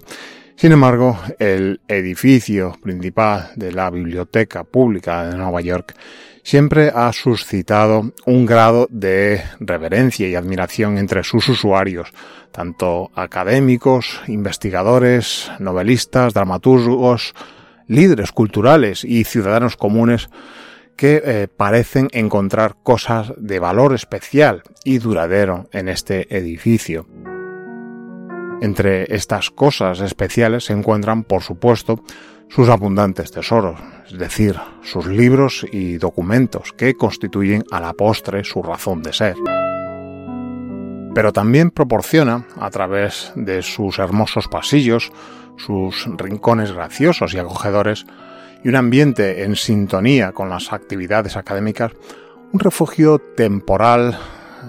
Sin 0.56 0.72
embargo, 0.72 1.20
el 1.40 1.82
edificio 1.88 2.78
principal 2.82 3.52
de 3.56 3.72
la 3.72 3.90
Biblioteca 3.90 4.64
Pública 4.64 5.25
de 5.25 5.38
Nueva 5.38 5.62
York 5.62 5.96
siempre 6.44 6.92
ha 6.94 7.12
suscitado 7.12 8.14
un 8.25 8.46
grado 8.46 8.88
de 8.90 9.42
reverencia 9.60 10.30
y 10.30 10.36
admiración 10.36 10.98
entre 10.98 11.24
sus 11.24 11.50
usuarios, 11.50 12.10
tanto 12.52 13.12
académicos, 13.16 14.22
investigadores, 14.28 15.52
novelistas, 15.60 16.34
dramaturgos, 16.34 17.34
líderes 17.88 18.32
culturales 18.32 19.04
y 19.04 19.24
ciudadanos 19.24 19.75
comunes 19.75 20.30
que 20.96 21.22
eh, 21.24 21.48
parecen 21.48 22.08
encontrar 22.12 22.78
cosas 22.84 23.34
de 23.38 23.60
valor 23.60 23.94
especial 23.94 24.64
y 24.84 25.00
duradero 25.00 25.68
en 25.72 25.90
este 25.90 26.36
edificio. 26.36 27.08
Entre 28.62 29.14
estas 29.14 29.52
cosas 29.52 30.00
especiales 30.00 30.66
se 30.66 30.74
encuentran, 30.74 31.24
por 31.24 31.44
supuesto, 31.44 32.02
sus 32.50 32.70
abundantes 32.70 33.32
tesoros, 33.32 33.80
es 34.08 34.18
decir, 34.18 34.56
sus 34.82 35.08
libros 35.08 35.66
y 35.72 35.98
documentos 35.98 36.72
que 36.74 36.96
constituyen 36.96 37.64
a 37.72 37.82
la 37.82 37.94
postre 37.94 38.44
su 38.44 38.64
razón 38.64 39.02
de 39.02 39.14
ser. 39.14 39.36
Pero 41.14 41.34
también 41.34 41.72
proporciona, 41.72 42.46
a 42.60 42.70
través 42.70 43.34
de 43.36 43.62
sus 43.62 44.00
hermosos 44.00 44.48
pasillos, 44.48 45.12
sus 45.58 46.08
rincones 46.18 46.72
graciosos 46.72 47.34
y 47.34 47.40
acogedores, 47.40 48.06
y 48.65 48.69
un 48.69 48.75
ambiente 48.75 49.43
en 49.43 49.55
sintonía 49.55 50.31
con 50.31 50.50
las 50.50 50.74
actividades 50.74 51.38
académicas, 51.38 51.91
un 52.51 52.60
refugio 52.60 53.19
temporal 53.19 54.17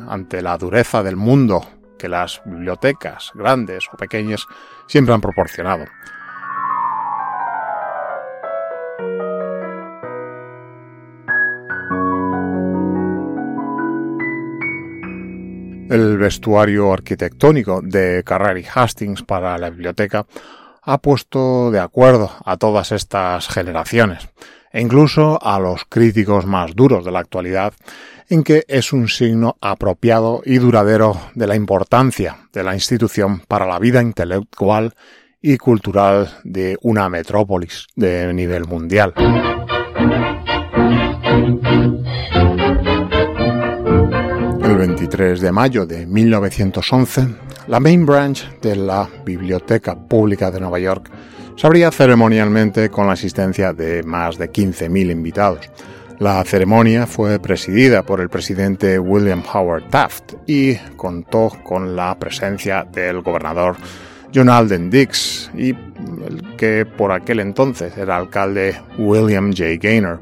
ante 0.07 0.43
la 0.43 0.59
dureza 0.59 1.03
del 1.03 1.17
mundo 1.17 1.67
que 1.99 2.07
las 2.07 2.43
bibliotecas, 2.45 3.31
grandes 3.35 3.89
o 3.91 3.97
pequeñas, 3.97 4.45
siempre 4.87 5.15
han 5.15 5.23
proporcionado. 5.23 5.87
El 15.89 16.19
vestuario 16.19 16.93
arquitectónico 16.93 17.81
de 17.81 18.23
Carrera 18.27 18.61
y 18.61 18.67
Hastings 18.75 19.23
para 19.23 19.57
la 19.57 19.71
biblioteca 19.71 20.27
ha 20.87 20.99
puesto 20.99 21.71
de 21.73 21.81
acuerdo 21.81 22.31
a 22.45 22.57
todas 22.57 22.93
estas 22.93 23.49
generaciones 23.49 24.29
e 24.73 24.81
incluso 24.81 25.39
a 25.43 25.59
los 25.59 25.85
críticos 25.85 26.47
más 26.47 26.75
duros 26.75 27.05
de 27.05 27.11
la 27.11 27.19
actualidad 27.19 27.75
en 28.29 28.45
que 28.45 28.65
es 28.69 28.93
un 28.93 29.09
signo 29.09 29.57
apropiado 29.61 30.43
y 30.45 30.59
duradero 30.59 31.21
de 31.35 31.47
la 31.49 31.57
importancia 31.57 32.49
de 32.53 32.63
la 32.63 32.75
institución 32.75 33.43
para 33.49 33.67
la 33.67 33.79
vida 33.81 34.01
intelectual 34.01 34.95
y 35.43 35.59
cultural 35.59 36.39
de 36.45 36.77
una 36.83 37.09
metrópolis 37.09 37.87
de 37.97 38.33
nivel 38.33 38.65
mundial. 38.67 39.13
El 44.63 44.77
23 44.77 45.41
de 45.41 45.53
mayo 45.53 45.87
de 45.87 46.07
1911, 46.07 47.46
la 47.69 47.81
Main 47.81 48.07
Branch 48.07 48.61
de 48.61 48.77
la 48.77 49.09
Biblioteca 49.25 49.97
Pública 49.97 50.51
de 50.51 50.61
Nueva 50.61 50.79
York 50.79 51.11
se 51.57 51.67
abría 51.67 51.91
ceremonialmente 51.91 52.91
con 52.91 53.07
la 53.07 53.15
asistencia 53.15 53.73
de 53.73 54.03
más 54.03 54.39
de 54.39 54.53
15.000 54.53 55.11
invitados. 55.11 55.71
La 56.19 56.43
ceremonia 56.45 57.07
fue 57.07 57.39
presidida 57.39 58.03
por 58.03 58.21
el 58.21 58.29
presidente 58.29 58.99
William 58.99 59.43
Howard 59.53 59.89
Taft 59.91 60.35
y 60.47 60.77
contó 60.97 61.51
con 61.63 61.97
la 61.97 62.19
presencia 62.19 62.87
del 62.91 63.21
gobernador 63.21 63.77
John 64.35 64.49
Alden 64.49 64.91
Dix 64.91 65.51
y 65.55 65.71
el 65.71 66.57
que 66.57 66.87
por 66.87 67.13
aquel 67.13 67.41
entonces 67.41 67.97
era 67.97 68.17
alcalde 68.17 68.81
William 68.99 69.51
J. 69.51 69.77
Gaynor. 69.81 70.21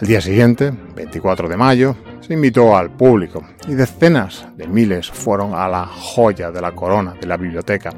El 0.00 0.08
día 0.08 0.20
siguiente, 0.20 0.72
24 0.96 1.48
de 1.48 1.56
mayo, 1.56 1.96
se 2.20 2.34
invitó 2.34 2.76
al 2.76 2.90
público 2.90 3.44
y 3.68 3.74
decenas 3.74 4.46
de 4.56 4.66
miles 4.66 5.10
fueron 5.10 5.54
a 5.54 5.68
la 5.68 5.86
joya 5.86 6.50
de 6.50 6.60
la 6.60 6.72
corona 6.72 7.14
de 7.20 7.26
la 7.26 7.36
biblioteca. 7.36 7.90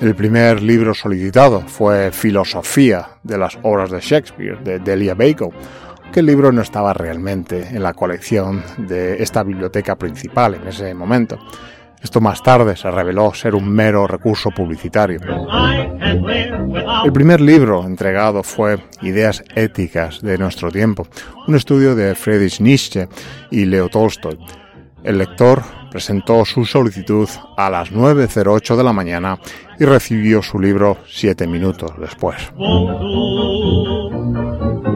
El 0.00 0.14
primer 0.14 0.62
libro 0.62 0.94
solicitado 0.94 1.62
fue 1.66 2.10
Filosofía 2.12 3.08
de 3.22 3.38
las 3.38 3.58
obras 3.62 3.90
de 3.90 4.00
Shakespeare 4.00 4.62
de 4.62 4.78
Delia 4.78 5.14
Bacon, 5.14 5.50
que 6.12 6.20
el 6.20 6.26
libro 6.26 6.52
no 6.52 6.62
estaba 6.62 6.92
realmente 6.92 7.68
en 7.68 7.82
la 7.82 7.94
colección 7.94 8.62
de 8.78 9.22
esta 9.22 9.42
biblioteca 9.42 9.96
principal 9.96 10.54
en 10.54 10.68
ese 10.68 10.94
momento. 10.94 11.38
Esto 12.04 12.20
más 12.20 12.42
tarde 12.42 12.76
se 12.76 12.90
reveló 12.90 13.32
ser 13.32 13.54
un 13.54 13.66
mero 13.66 14.06
recurso 14.06 14.50
publicitario. 14.50 15.20
El 17.02 17.12
primer 17.14 17.40
libro 17.40 17.82
entregado 17.84 18.42
fue 18.42 18.78
Ideas 19.00 19.42
éticas 19.56 20.20
de 20.20 20.36
nuestro 20.36 20.70
tiempo, 20.70 21.08
un 21.48 21.54
estudio 21.54 21.94
de 21.94 22.14
Friedrich 22.14 22.60
Nietzsche 22.60 23.08
y 23.50 23.64
Leo 23.64 23.88
Tolstoy. 23.88 24.38
El 25.02 25.16
lector 25.16 25.62
presentó 25.90 26.44
su 26.44 26.66
solicitud 26.66 27.28
a 27.56 27.70
las 27.70 27.90
9.08 27.90 28.76
de 28.76 28.84
la 28.84 28.92
mañana 28.92 29.38
y 29.78 29.86
recibió 29.86 30.42
su 30.42 30.58
libro 30.60 30.98
siete 31.08 31.46
minutos 31.46 31.92
después. 31.98 32.52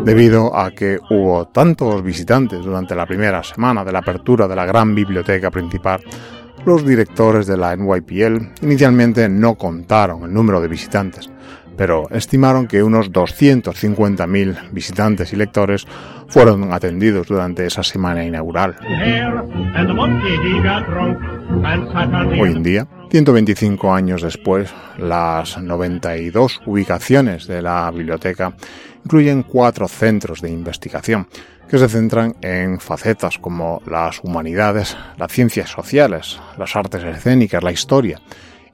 Debido 0.05 0.55
a 0.55 0.71
que 0.73 0.99
hubo 1.11 1.49
tantos 1.49 2.03
visitantes 2.03 2.65
durante 2.65 2.95
la 2.95 3.07
primera 3.07 3.43
semana 3.43 3.83
de 3.85 3.93
la 3.93 4.01
apertura 4.01 4.47
de 4.47 4.57
la 4.57 4.67
gran 4.67 4.95
biblioteca 4.95 5.51
principal, 5.51 6.01
los 6.65 6.87
directores 6.87 7.47
de 7.47 7.57
la 7.57 7.75
NYPL 7.77 8.63
inicialmente 8.63 9.29
no 9.29 9.55
contaron 9.55 10.25
el 10.25 10.33
número 10.33 10.61
de 10.61 10.69
visitantes, 10.69 11.31
pero 11.77 12.09
estimaron 12.11 12.67
que 12.67 12.83
unos 12.83 13.13
250.000 13.13 14.73
visitantes 14.73 15.33
y 15.33 15.37
lectores 15.37 15.87
fueron 16.29 16.73
atendidos 16.73 17.29
durante 17.29 17.65
esa 17.67 17.83
semana 17.83 18.25
inaugural. 18.25 18.77
Hoy 22.41 22.53
en 22.53 22.63
día, 22.63 22.87
125 23.11 23.95
años 23.95 24.23
después, 24.23 24.75
las 24.99 25.57
92 25.63 26.61
ubicaciones 26.67 27.47
de 27.47 27.63
la 27.63 27.91
biblioteca 27.91 28.55
incluyen 29.05 29.43
cuatro 29.43 29.89
centros 29.89 30.43
de 30.43 30.51
investigación 30.51 31.29
que 31.69 31.79
se 31.79 31.89
centran 31.89 32.35
en 32.41 32.81
facetas 32.81 33.39
como 33.39 33.83
las 33.87 34.21
humanidades, 34.25 34.97
las 35.17 35.31
ciencias 35.31 35.71
sociales, 35.71 36.41
las 36.57 36.75
artes 36.75 37.05
escénicas, 37.05 37.63
la 37.63 37.73
historia 37.73 38.21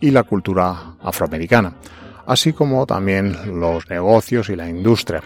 y 0.00 0.10
la 0.10 0.22
cultura 0.22 0.94
afroamericana, 1.02 1.74
así 2.26 2.52
como 2.52 2.86
también 2.86 3.60
los 3.60 3.88
negocios 3.90 4.48
y 4.48 4.56
la 4.56 4.68
industria. 4.68 5.22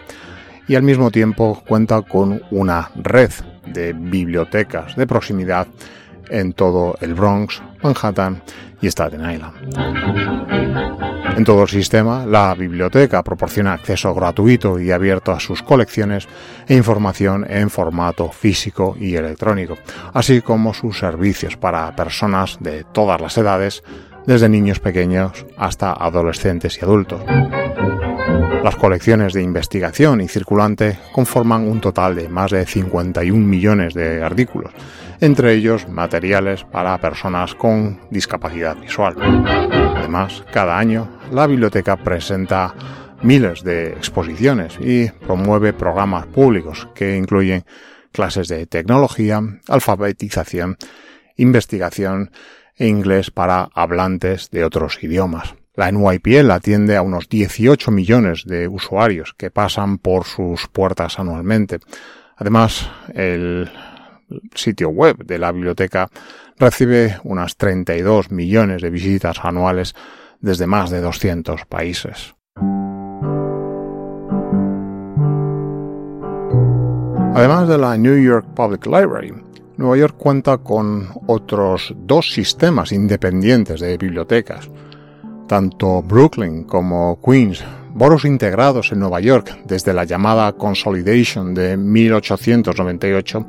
Y 0.67 0.75
al 0.75 0.83
mismo 0.83 1.11
tiempo 1.11 1.63
cuenta 1.67 2.01
con 2.01 2.41
una 2.51 2.89
red 2.95 3.31
de 3.65 3.93
bibliotecas 3.93 4.95
de 4.95 5.07
proximidad 5.07 5.67
en 6.29 6.53
todo 6.53 6.95
el 7.01 7.13
Bronx, 7.13 7.61
Manhattan 7.81 8.41
y 8.81 8.87
Staten 8.87 9.31
Island. 9.31 11.08
En 11.39 11.45
todo 11.45 11.61
el 11.61 11.69
sistema, 11.69 12.25
la 12.25 12.53
biblioteca 12.53 13.23
proporciona 13.23 13.71
acceso 13.71 14.13
gratuito 14.13 14.77
y 14.77 14.91
abierto 14.91 15.31
a 15.31 15.39
sus 15.39 15.63
colecciones 15.63 16.27
e 16.67 16.75
información 16.75 17.45
en 17.49 17.69
formato 17.69 18.29
físico 18.29 18.97
y 18.99 19.15
electrónico, 19.15 19.77
así 20.13 20.41
como 20.41 20.73
sus 20.73 20.99
servicios 20.99 21.55
para 21.55 21.95
personas 21.95 22.57
de 22.59 22.83
todas 22.91 23.21
las 23.21 23.37
edades, 23.37 23.83
desde 24.25 24.49
niños 24.49 24.81
pequeños 24.81 25.45
hasta 25.55 25.93
adolescentes 25.93 26.77
y 26.77 26.83
adultos. 26.83 27.21
Las 28.61 28.75
colecciones 28.75 29.31
de 29.31 29.41
investigación 29.41 30.19
y 30.19 30.27
circulante 30.27 30.99
conforman 31.13 31.69
un 31.69 31.79
total 31.79 32.15
de 32.15 32.27
más 32.27 32.51
de 32.51 32.65
51 32.65 33.47
millones 33.47 33.93
de 33.93 34.21
artículos, 34.21 34.73
entre 35.21 35.53
ellos 35.53 35.87
materiales 35.87 36.65
para 36.65 36.97
personas 36.97 37.55
con 37.55 38.01
discapacidad 38.11 38.75
visual. 38.75 39.15
Además, 39.95 40.43
cada 40.51 40.77
año 40.77 41.18
la 41.31 41.47
biblioteca 41.47 41.97
presenta 41.97 42.73
miles 43.21 43.63
de 43.63 43.89
exposiciones 43.89 44.77
y 44.79 45.09
promueve 45.09 45.73
programas 45.73 46.25
públicos 46.27 46.87
que 46.95 47.15
incluyen 47.15 47.65
clases 48.11 48.47
de 48.47 48.65
tecnología, 48.65 49.41
alfabetización, 49.67 50.77
investigación 51.35 52.31
e 52.75 52.87
inglés 52.87 53.31
para 53.31 53.69
hablantes 53.73 54.49
de 54.49 54.63
otros 54.63 55.03
idiomas. 55.03 55.55
La 55.75 55.91
NYPL 55.91 56.51
atiende 56.51 56.97
a 56.97 57.01
unos 57.01 57.29
18 57.29 57.91
millones 57.91 58.45
de 58.45 58.67
usuarios 58.67 59.33
que 59.37 59.51
pasan 59.51 59.97
por 59.97 60.25
sus 60.25 60.67
puertas 60.67 61.19
anualmente. 61.19 61.79
Además, 62.35 62.89
el 63.13 63.69
sitio 64.55 64.89
web 64.89 65.25
de 65.25 65.39
la 65.39 65.51
biblioteca 65.51 66.09
recibe 66.57 67.19
unas 67.23 67.55
32 67.55 68.31
millones 68.31 68.81
de 68.81 68.89
visitas 68.89 69.39
anuales 69.43 69.95
desde 70.39 70.67
más 70.67 70.89
de 70.89 71.01
200 71.01 71.65
países. 71.65 72.35
Además 77.35 77.67
de 77.69 77.77
la 77.77 77.97
New 77.97 78.21
York 78.21 78.47
Public 78.53 78.85
Library, 78.85 79.33
Nueva 79.77 79.95
York 79.95 80.15
cuenta 80.17 80.57
con 80.57 81.07
otros 81.27 81.95
dos 81.99 82.33
sistemas 82.33 82.91
independientes 82.91 83.79
de 83.79 83.97
bibliotecas. 83.97 84.69
Tanto 85.47 86.01
Brooklyn 86.01 86.65
como 86.65 87.17
Queens, 87.21 87.63
boros 87.93 88.25
integrados 88.25 88.91
en 88.91 88.99
Nueva 88.99 89.21
York 89.21 89.57
desde 89.65 89.93
la 89.93 90.03
llamada 90.03 90.51
Consolidation 90.51 91.53
de 91.53 91.77
1898, 91.77 93.45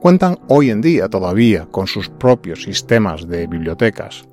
cuentan 0.00 0.38
hoy 0.48 0.68
en 0.68 0.82
día 0.82 1.08
todavía 1.08 1.64
con 1.64 1.86
sus 1.86 2.10
propios 2.10 2.62
sistemas 2.62 3.26
de 3.26 3.46
bibliotecas. 3.46 4.28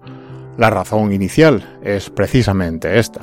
La 0.58 0.72
razón 0.72 1.13
inicial 1.13 1.78
es 1.84 2.10
precisamente 2.10 2.98
esta, 2.98 3.22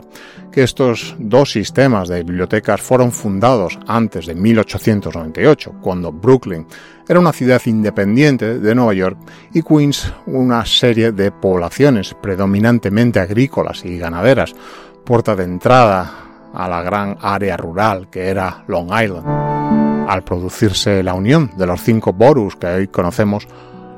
que 0.53 0.63
estos 0.63 1.17
dos 1.19 1.51
sistemas 1.51 2.09
de 2.09 2.23
bibliotecas 2.23 2.81
fueron 2.81 3.11
fundados 3.11 3.77
antes 3.89 4.27
de 4.27 4.37
1898, 4.37 5.75
cuando 5.81 6.13
Brooklyn 6.13 6.65
era 7.09 7.19
una 7.19 7.33
ciudad 7.33 7.61
independiente 7.67 8.61
de 8.61 8.75
Nueva 8.77 8.95
York 8.95 9.19
y 9.53 9.63
Queens 9.63 10.13
una 10.27 10.65
serie 10.65 11.11
de 11.11 11.33
poblaciones 11.33 12.15
predominantemente 12.15 13.19
agrícolas 13.19 13.85
y 13.85 13.99
ganaderas, 13.99 14.55
puerta 15.05 15.35
de 15.35 15.43
entrada 15.43 16.11
a 16.55 16.69
la 16.69 16.83
gran 16.83 17.19
área 17.21 17.57
rural 17.57 18.09
que 18.11 18.29
era 18.29 18.63
Long 18.69 18.91
Island. 18.91 19.27
Al 20.09 20.23
producirse 20.23 21.03
la 21.03 21.15
unión 21.15 21.51
de 21.57 21.67
los 21.67 21.83
cinco 21.83 22.13
boroughs 22.13 22.55
que 22.55 22.67
hoy 22.67 22.89
conocemos, 22.89 23.49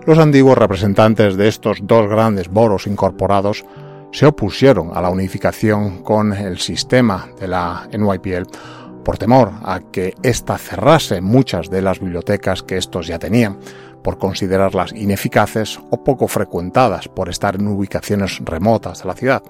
los 0.07 0.19
antiguos 0.19 0.57
representantes 0.57 1.37
de 1.37 1.49
estos 1.49 1.81
dos 1.83 2.09
grandes 2.09 2.49
boros 2.49 2.87
incorporados 2.87 3.64
se 4.12 4.27
opusieron 4.27 4.92
a 4.95 5.03
la 5.03 5.11
unificación 5.11 6.03
con 6.03 6.33
el 6.33 6.59
sistema 6.59 7.29
de 7.40 7.49
la 7.49 7.88
NYPL 7.92 8.47
por 9.05 9.19
temor 9.19 9.51
a 9.62 9.81
que 9.81 10.14
ésta 10.23 10.59
cerrase 10.59 11.21
muchas 11.21 11.71
de 11.71 11.83
las 11.83 11.99
bibliotecas 11.99 12.62
que 12.62 12.77
estos 12.77 13.09
ya 13.09 13.19
tenían, 13.19 13.59
por 14.03 14.19
considerarlas 14.19 14.92
ineficaces 14.92 15.81
o 15.90 16.05
poco 16.05 16.29
frecuentadas 16.29 17.09
por 17.09 17.29
estar 17.29 17.57
en 17.57 17.66
ubicaciones 17.66 18.40
remotas 18.45 19.01
de 19.01 19.09
la 19.09 19.14
ciudad, 19.14 19.42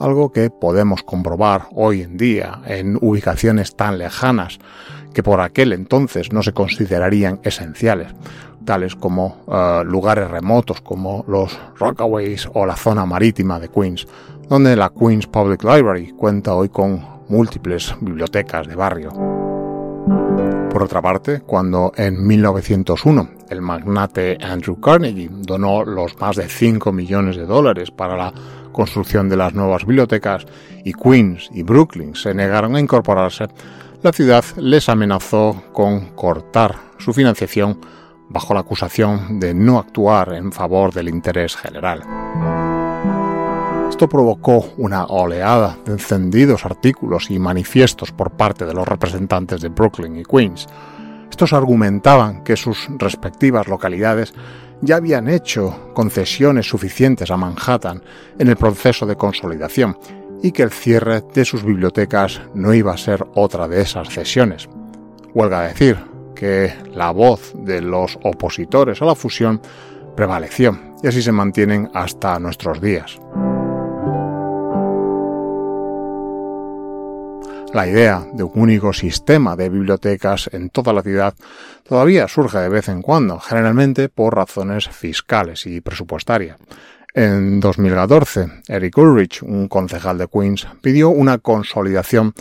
algo 0.00 0.32
que 0.32 0.50
podemos 0.50 1.02
comprobar 1.02 1.68
hoy 1.72 2.02
en 2.02 2.16
día 2.16 2.60
en 2.66 2.98
ubicaciones 3.00 3.76
tan 3.76 3.98
lejanas 3.98 4.58
que 5.14 5.22
por 5.22 5.40
aquel 5.40 5.72
entonces 5.72 6.32
no 6.32 6.42
se 6.42 6.52
considerarían 6.52 7.40
esenciales, 7.42 8.08
tales 8.64 8.96
como 8.96 9.44
eh, 9.46 9.82
lugares 9.84 10.30
remotos 10.30 10.80
como 10.80 11.24
los 11.28 11.58
Rockaways 11.78 12.48
o 12.54 12.66
la 12.66 12.76
zona 12.76 13.04
marítima 13.06 13.60
de 13.60 13.68
Queens, 13.68 14.06
donde 14.48 14.74
la 14.74 14.90
Queens 14.90 15.26
Public 15.26 15.62
Library 15.64 16.12
cuenta 16.12 16.54
hoy 16.54 16.70
con 16.70 17.04
múltiples 17.28 17.94
bibliotecas 18.00 18.66
de 18.66 18.74
barrio. 18.74 19.10
Por 20.70 20.82
otra 20.82 21.02
parte, 21.02 21.40
cuando 21.40 21.92
en 21.96 22.26
1901 22.26 23.39
el 23.50 23.60
magnate 23.60 24.38
Andrew 24.40 24.80
Carnegie 24.80 25.28
donó 25.30 25.84
los 25.84 26.18
más 26.18 26.36
de 26.36 26.48
5 26.48 26.92
millones 26.92 27.36
de 27.36 27.44
dólares 27.44 27.90
para 27.90 28.16
la 28.16 28.32
construcción 28.72 29.28
de 29.28 29.36
las 29.36 29.52
nuevas 29.52 29.84
bibliotecas 29.84 30.46
y 30.84 30.92
Queens 30.92 31.50
y 31.52 31.62
Brooklyn 31.62 32.14
se 32.14 32.32
negaron 32.32 32.76
a 32.76 32.80
incorporarse, 32.80 33.48
la 34.02 34.12
ciudad 34.12 34.44
les 34.56 34.88
amenazó 34.88 35.62
con 35.72 36.10
cortar 36.14 36.76
su 36.98 37.12
financiación 37.12 37.78
bajo 38.28 38.54
la 38.54 38.60
acusación 38.60 39.40
de 39.40 39.52
no 39.52 39.78
actuar 39.78 40.34
en 40.34 40.52
favor 40.52 40.94
del 40.94 41.08
interés 41.08 41.56
general. 41.56 42.04
Esto 43.90 44.08
provocó 44.08 44.72
una 44.78 45.04
oleada 45.06 45.76
de 45.84 45.92
encendidos 45.92 46.64
artículos 46.64 47.30
y 47.30 47.38
manifiestos 47.38 48.12
por 48.12 48.30
parte 48.30 48.64
de 48.64 48.72
los 48.72 48.86
representantes 48.86 49.60
de 49.60 49.68
Brooklyn 49.68 50.16
y 50.16 50.22
Queens. 50.22 50.66
Estos 51.30 51.52
argumentaban 51.52 52.42
que 52.44 52.56
sus 52.56 52.88
respectivas 52.98 53.68
localidades 53.68 54.34
ya 54.82 54.96
habían 54.96 55.28
hecho 55.28 55.92
concesiones 55.94 56.68
suficientes 56.68 57.30
a 57.30 57.36
Manhattan 57.36 58.02
en 58.38 58.48
el 58.48 58.56
proceso 58.56 59.06
de 59.06 59.16
consolidación 59.16 59.96
y 60.42 60.52
que 60.52 60.62
el 60.62 60.70
cierre 60.70 61.22
de 61.34 61.44
sus 61.44 61.62
bibliotecas 61.64 62.40
no 62.54 62.72
iba 62.74 62.92
a 62.92 62.98
ser 62.98 63.24
otra 63.34 63.68
de 63.68 63.82
esas 63.82 64.08
cesiones. 64.08 64.68
Huelga 65.34 65.62
decir 65.62 65.98
que 66.34 66.72
la 66.92 67.10
voz 67.10 67.52
de 67.54 67.82
los 67.82 68.18
opositores 68.22 69.02
a 69.02 69.04
la 69.04 69.14
fusión 69.14 69.60
prevaleció 70.16 70.78
y 71.02 71.08
así 71.08 71.22
se 71.22 71.32
mantienen 71.32 71.90
hasta 71.94 72.38
nuestros 72.38 72.80
días. 72.80 73.20
La 77.72 77.86
idea 77.86 78.26
de 78.32 78.42
un 78.42 78.52
único 78.54 78.92
sistema 78.92 79.54
de 79.54 79.68
bibliotecas 79.68 80.50
en 80.52 80.70
toda 80.70 80.92
la 80.92 81.02
ciudad 81.02 81.34
todavía 81.84 82.26
surge 82.26 82.58
de 82.58 82.68
vez 82.68 82.88
en 82.88 83.00
cuando, 83.00 83.38
generalmente 83.38 84.08
por 84.08 84.34
razones 84.34 84.88
fiscales 84.88 85.66
y 85.66 85.80
presupuestarias. 85.80 86.58
En 87.14 87.60
2014, 87.60 88.62
Eric 88.66 88.98
Ulrich, 88.98 89.42
un 89.42 89.68
concejal 89.68 90.18
de 90.18 90.26
Queens, 90.26 90.66
pidió 90.80 91.10
una 91.10 91.38
consolidación 91.38 92.34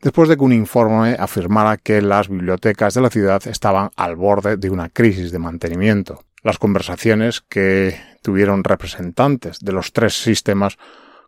después 0.00 0.28
de 0.28 0.36
que 0.36 0.42
un 0.42 0.52
informe 0.52 1.16
afirmara 1.16 1.76
que 1.76 2.02
las 2.02 2.28
bibliotecas 2.28 2.94
de 2.94 3.02
la 3.02 3.10
ciudad 3.10 3.40
estaban 3.46 3.90
al 3.94 4.16
borde 4.16 4.56
de 4.56 4.68
una 4.68 4.88
crisis 4.88 5.30
de 5.30 5.38
mantenimiento. 5.38 6.24
Las 6.42 6.58
conversaciones 6.58 7.40
que 7.40 7.96
tuvieron 8.20 8.64
representantes 8.64 9.60
de 9.60 9.72
los 9.72 9.92
tres 9.92 10.20
sistemas 10.20 10.76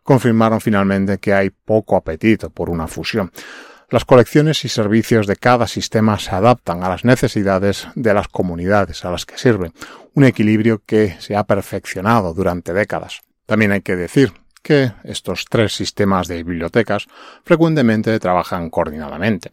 confirmaron 0.05 0.61
finalmente 0.61 1.17
que 1.17 1.33
hay 1.33 1.49
poco 1.49 1.97
apetito 1.97 2.51
por 2.51 2.69
una 2.69 2.87
fusión. 2.87 3.31
Las 3.89 4.05
colecciones 4.05 4.63
y 4.63 4.69
servicios 4.69 5.27
de 5.27 5.35
cada 5.35 5.67
sistema 5.67 6.17
se 6.19 6.33
adaptan 6.33 6.83
a 6.83 6.89
las 6.89 7.03
necesidades 7.03 7.87
de 7.95 8.13
las 8.13 8.27
comunidades 8.27 9.03
a 9.03 9.11
las 9.11 9.25
que 9.25 9.37
sirven, 9.37 9.73
un 10.13 10.23
equilibrio 10.23 10.81
que 10.85 11.17
se 11.19 11.35
ha 11.35 11.43
perfeccionado 11.43 12.33
durante 12.33 12.71
décadas. 12.71 13.21
También 13.47 13.71
hay 13.71 13.81
que 13.81 13.95
decir 13.95 14.31
que 14.61 14.91
estos 15.03 15.45
tres 15.49 15.75
sistemas 15.75 16.27
de 16.27 16.43
bibliotecas 16.43 17.07
frecuentemente 17.43 18.19
trabajan 18.19 18.69
coordinadamente. 18.69 19.51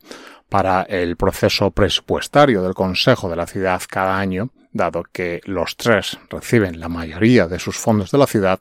Para 0.48 0.82
el 0.82 1.16
proceso 1.16 1.70
presupuestario 1.70 2.62
del 2.62 2.74
Consejo 2.74 3.30
de 3.30 3.36
la 3.36 3.46
Ciudad 3.46 3.80
cada 3.88 4.18
año, 4.18 4.50
dado 4.72 5.02
que 5.10 5.40
los 5.44 5.76
tres 5.76 6.18
reciben 6.28 6.78
la 6.78 6.88
mayoría 6.88 7.48
de 7.48 7.58
sus 7.58 7.76
fondos 7.76 8.10
de 8.10 8.18
la 8.18 8.26
ciudad, 8.26 8.60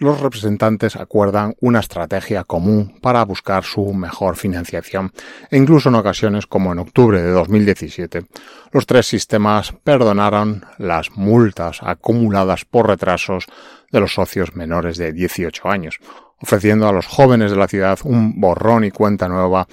los 0.00 0.18
representantes 0.20 0.96
acuerdan 0.96 1.54
una 1.60 1.80
estrategia 1.80 2.44
común 2.44 2.98
para 3.00 3.24
buscar 3.24 3.64
su 3.64 3.92
mejor 3.92 4.36
financiación 4.36 5.12
e 5.50 5.58
incluso 5.58 5.90
en 5.90 5.94
ocasiones 5.94 6.46
como 6.46 6.72
en 6.72 6.78
octubre 6.78 7.22
de 7.22 7.30
2017 7.30 8.24
los 8.72 8.86
tres 8.86 9.06
sistemas 9.06 9.72
perdonaron 9.84 10.64
las 10.78 11.10
multas 11.12 11.80
acumuladas 11.82 12.64
por 12.64 12.88
retrasos 12.88 13.44
de 13.92 14.00
los 14.00 14.14
socios 14.14 14.56
menores 14.56 14.96
de 14.96 15.12
18 15.12 15.68
años, 15.68 15.98
ofreciendo 16.40 16.88
a 16.88 16.92
los 16.92 17.06
jóvenes 17.06 17.50
de 17.50 17.58
la 17.58 17.68
ciudad 17.68 17.98
un 18.04 18.40
borrón 18.40 18.84
y 18.84 18.90
cuenta 18.90 19.28
nueva 19.28 19.68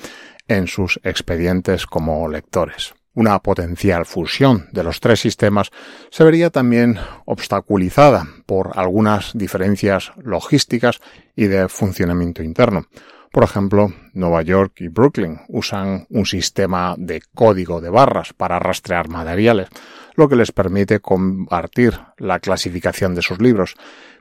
en 0.49 0.67
sus 0.67 0.99
expedientes 1.03 1.85
como 1.85 2.27
lectores 2.27 2.96
una 3.17 3.39
potencial 3.39 4.05
fusión 4.05 4.67
de 4.71 4.83
los 4.83 4.99
tres 4.99 5.19
sistemas 5.19 5.71
se 6.11 6.23
vería 6.23 6.51
también 6.51 6.99
obstaculizada 7.25 8.27
por 8.45 8.73
algunas 8.75 9.31
diferencias 9.33 10.11
logísticas 10.17 10.99
y 11.35 11.47
de 11.47 11.67
funcionamiento 11.67 12.43
interno. 12.43 12.85
Por 13.31 13.43
ejemplo, 13.43 13.91
Nueva 14.13 14.43
York 14.43 14.81
y 14.81 14.89
Brooklyn 14.89 15.39
usan 15.47 16.05
un 16.11 16.27
sistema 16.27 16.93
de 16.95 17.23
código 17.33 17.81
de 17.81 17.89
barras 17.89 18.33
para 18.33 18.59
rastrear 18.59 19.09
materiales, 19.09 19.69
lo 20.13 20.29
que 20.29 20.35
les 20.35 20.51
permite 20.51 20.99
compartir 20.99 21.99
la 22.19 22.39
clasificación 22.39 23.15
de 23.15 23.23
sus 23.23 23.41
libros, 23.41 23.73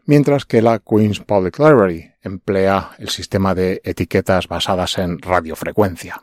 mientras 0.07 0.47
que 0.47 0.63
la 0.63 0.79
Queen's 0.79 1.21
Public 1.21 1.59
Library 1.59 2.13
emplea 2.23 2.93
el 2.99 3.11
sistema 3.11 3.55
de 3.55 3.83
etiquetas 3.85 4.49
basadas 4.49 4.97
en 4.97 5.19
radiofrecuencia. 5.19 6.19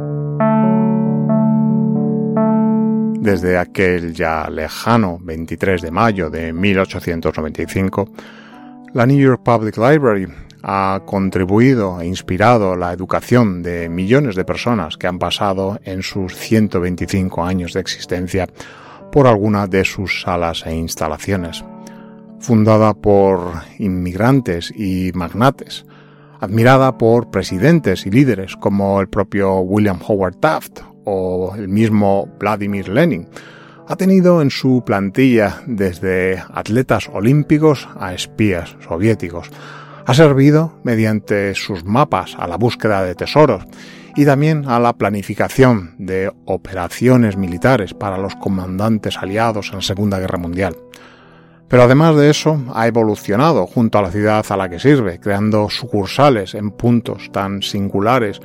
Desde 3.23 3.57
aquel 3.57 4.13
ya 4.13 4.49
lejano 4.49 5.17
23 5.21 5.81
de 5.81 5.91
mayo 5.91 6.29
de 6.29 6.51
1895, 6.51 8.09
la 8.93 9.05
New 9.05 9.17
York 9.17 9.41
Public 9.45 9.77
Library 9.77 10.27
ha 10.61 11.01
contribuido 11.05 12.01
e 12.01 12.05
inspirado 12.05 12.75
la 12.75 12.91
educación 12.91 13.63
de 13.63 13.87
millones 13.87 14.35
de 14.35 14.43
personas 14.43 14.97
que 14.97 15.07
han 15.07 15.19
pasado 15.19 15.79
en 15.85 16.03
sus 16.03 16.35
125 16.35 17.45
años 17.45 17.71
de 17.71 17.79
existencia 17.79 18.49
por 19.09 19.25
alguna 19.25 19.67
de 19.67 19.85
sus 19.85 20.23
salas 20.23 20.65
e 20.65 20.75
instalaciones. 20.75 21.63
Fundada 22.41 22.93
por 22.93 23.53
inmigrantes 23.79 24.69
y 24.75 25.13
magnates, 25.13 25.85
admirada 26.41 26.97
por 26.97 27.31
presidentes 27.31 28.05
y 28.05 28.11
líderes 28.11 28.57
como 28.57 28.99
el 28.99 29.07
propio 29.07 29.59
William 29.59 29.99
Howard 30.05 30.35
Taft 30.41 30.81
o 31.05 31.53
el 31.55 31.67
mismo 31.67 32.27
Vladimir 32.39 32.89
Lenin, 32.89 33.27
ha 33.87 33.95
tenido 33.95 34.41
en 34.41 34.49
su 34.49 34.83
plantilla 34.85 35.61
desde 35.65 36.41
atletas 36.53 37.09
olímpicos 37.11 37.87
a 37.99 38.13
espías 38.13 38.75
soviéticos. 38.87 39.49
Ha 40.05 40.13
servido 40.13 40.79
mediante 40.83 41.53
sus 41.55 41.83
mapas 41.83 42.35
a 42.37 42.47
la 42.47 42.57
búsqueda 42.57 43.03
de 43.03 43.15
tesoros 43.15 43.63
y 44.15 44.25
también 44.25 44.67
a 44.67 44.79
la 44.79 44.93
planificación 44.93 45.95
de 45.97 46.31
operaciones 46.45 47.35
militares 47.35 47.93
para 47.93 48.17
los 48.17 48.35
comandantes 48.35 49.17
aliados 49.17 49.69
en 49.69 49.75
la 49.75 49.81
Segunda 49.81 50.19
Guerra 50.19 50.37
Mundial. 50.37 50.75
Pero 51.67 51.83
además 51.83 52.15
de 52.15 52.29
eso, 52.29 52.63
ha 52.73 52.85
evolucionado 52.87 53.65
junto 53.65 53.97
a 53.97 54.03
la 54.03 54.11
ciudad 54.11 54.45
a 54.47 54.57
la 54.57 54.69
que 54.69 54.79
sirve, 54.79 55.19
creando 55.19 55.69
sucursales 55.69 56.53
en 56.53 56.71
puntos 56.71 57.31
tan 57.31 57.63
singulares 57.63 58.39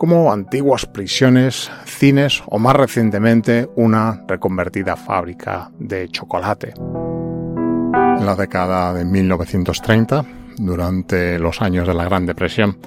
como 0.00 0.32
antiguas 0.32 0.86
prisiones, 0.86 1.70
cines 1.84 2.42
o 2.46 2.58
más 2.58 2.74
recientemente 2.74 3.68
una 3.76 4.24
reconvertida 4.26 4.96
fábrica 4.96 5.70
de 5.78 6.08
chocolate. 6.08 6.72
En 6.78 8.24
la 8.24 8.34
década 8.34 8.94
de 8.94 9.04
1930, 9.04 10.24
durante 10.56 11.38
los 11.38 11.60
años 11.60 11.86
de 11.86 11.92
la 11.92 12.04
Gran 12.04 12.24
Depresión, 12.24 12.78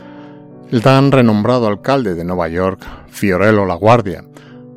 el 0.71 0.81
tan 0.81 1.11
renombrado 1.11 1.67
alcalde 1.67 2.15
de 2.15 2.25
Nueva 2.25 2.47
York, 2.47 2.83
Fiorello 3.09 3.63
La 3.67 3.75
Guardia, 3.75 4.25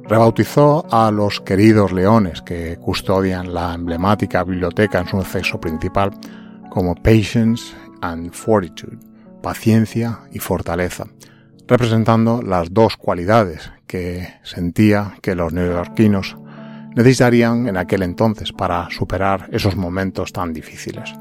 rebautizó 0.03 0.85
a 0.91 1.11
los 1.11 1.41
queridos 1.41 1.91
leones 1.91 2.43
que 2.43 2.77
custodian 2.77 3.55
la 3.55 3.73
emblemática 3.73 4.45
biblioteca 4.45 4.99
en 4.99 5.09
su 5.09 5.17
acceso 5.17 5.59
principal 5.59 6.11
como 6.69 6.97
Patience 6.97 7.75
and 8.03 8.31
Fortitude, 8.33 8.99
paciencia 9.41 10.19
y 10.33 10.39
fortaleza, 10.39 11.07
representando 11.69 12.43
las 12.43 12.73
dos 12.73 12.97
cualidades 12.97 13.71
que 13.87 14.29
sentía 14.43 15.15
que 15.21 15.35
los 15.35 15.53
neoyorquinos 15.53 16.37
necesitarían 16.95 17.69
en 17.69 17.77
aquel 17.77 18.03
entonces 18.03 18.53
para 18.53 18.89
superar 18.91 19.49
esos 19.53 19.77
momentos 19.77 20.33
tan 20.33 20.53
difíciles. 20.53 21.13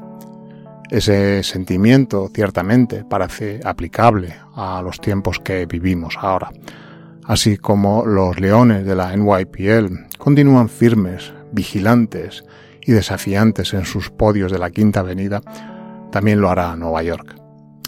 Ese 0.90 1.42
sentimiento 1.42 2.30
ciertamente 2.32 3.04
parece 3.04 3.60
aplicable 3.64 4.34
a 4.54 4.80
los 4.82 5.00
tiempos 5.00 5.40
que 5.40 5.66
vivimos 5.66 6.16
ahora, 6.20 6.50
así 7.24 7.56
como 7.58 8.06
los 8.06 8.38
leones 8.38 8.86
de 8.86 8.94
la 8.94 9.14
NYPL 9.16 10.16
continúan 10.16 10.68
firmes, 10.68 11.32
vigilantes 11.52 12.44
y 12.80 12.92
desafiantes 12.92 13.74
en 13.74 13.84
sus 13.84 14.10
podios 14.10 14.52
de 14.52 14.58
la 14.58 14.70
Quinta 14.70 15.00
Avenida, 15.00 15.42
también 16.12 16.40
lo 16.40 16.48
hará 16.50 16.76
Nueva 16.76 17.02
York 17.02 17.45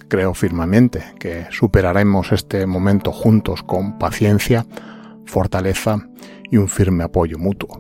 creo 0.09 0.35
firmemente 0.35 1.05
que 1.19 1.47
superaremos 1.51 2.33
este 2.33 2.67
momento 2.67 3.13
juntos 3.13 3.63
con 3.63 3.99
paciencia, 3.99 4.67
fortaleza 5.27 6.09
y 6.51 6.57
un 6.57 6.69
firme 6.69 7.05
apoyo 7.05 7.39
mutuo. 7.39 7.79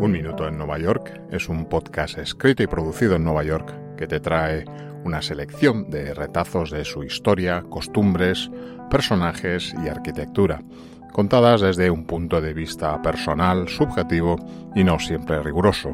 Un 0.00 0.12
Minuto 0.12 0.48
en 0.48 0.56
Nueva 0.56 0.78
York 0.78 1.20
es 1.30 1.48
un 1.48 1.66
podcast 1.66 2.18
escrito 2.18 2.62
y 2.62 2.66
producido 2.66 3.16
en 3.16 3.24
Nueva 3.24 3.44
York 3.44 3.96
que 3.96 4.06
te 4.06 4.20
trae 4.20 4.64
una 5.04 5.20
selección 5.20 5.90
de 5.90 6.14
retazos 6.14 6.70
de 6.70 6.84
su 6.84 7.04
historia, 7.04 7.62
costumbres, 7.68 8.50
personajes 8.90 9.74
y 9.84 9.88
arquitectura, 9.88 10.62
contadas 11.12 11.60
desde 11.60 11.90
un 11.90 12.04
punto 12.06 12.40
de 12.40 12.54
vista 12.54 13.00
personal, 13.02 13.68
subjetivo 13.68 14.36
y 14.74 14.84
no 14.84 14.98
siempre 14.98 15.42
riguroso. 15.42 15.90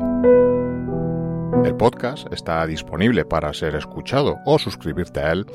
El 1.66 1.74
podcast 1.74 2.32
está 2.32 2.64
disponible 2.64 3.24
para 3.24 3.52
ser 3.52 3.74
escuchado 3.74 4.38
o 4.44 4.56
suscribirte 4.56 5.18
a 5.18 5.32
él 5.32 5.46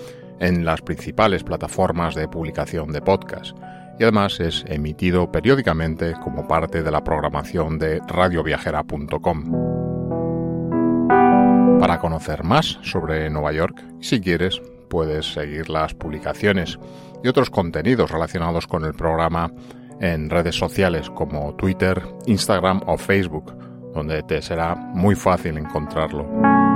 en 0.41 0.65
las 0.65 0.82
principales 0.82 1.41
plataformas 1.41 2.15
de 2.15 2.28
publicación 2.28 2.91
de 2.91 3.02
podcast 3.02 3.58
y 3.97 4.04
además 4.04 4.41
es 4.41 4.65
emitido 4.67 5.32
periódicamente 5.32 6.15
como 6.21 6.50
parte 6.50 6.84
de 6.84 6.91
la 6.91 7.02
programación 7.02 7.80
de 7.80 8.02
radioviajera.com. 8.06 9.52
Para 11.80 12.00
conocer 12.00 12.43
más 12.43 12.78
sobre 12.82 13.30
Nueva 13.30 13.54
York, 13.54 13.82
si 14.02 14.19
quieres, 14.19 14.62
puedes 14.89 15.32
seguir 15.32 15.69
las 15.69 15.93
publicaciones 15.93 16.78
y 17.24 17.30
otros 17.30 17.50
contenidos 17.50 18.12
relacionados 18.12 18.67
con 18.67 18.84
el 18.84 18.95
programa 18.95 19.54
en 20.02 20.30
redes 20.30 20.58
sociales 20.58 21.10
como 21.10 21.56
Twitter, 21.56 22.04
Instagram 22.26 22.82
o 22.86 22.97
Facebook 22.97 23.70
donde 23.93 24.23
te 24.23 24.41
será 24.41 24.75
muy 24.75 25.15
fácil 25.15 25.58
encontrarlo. 25.58 26.70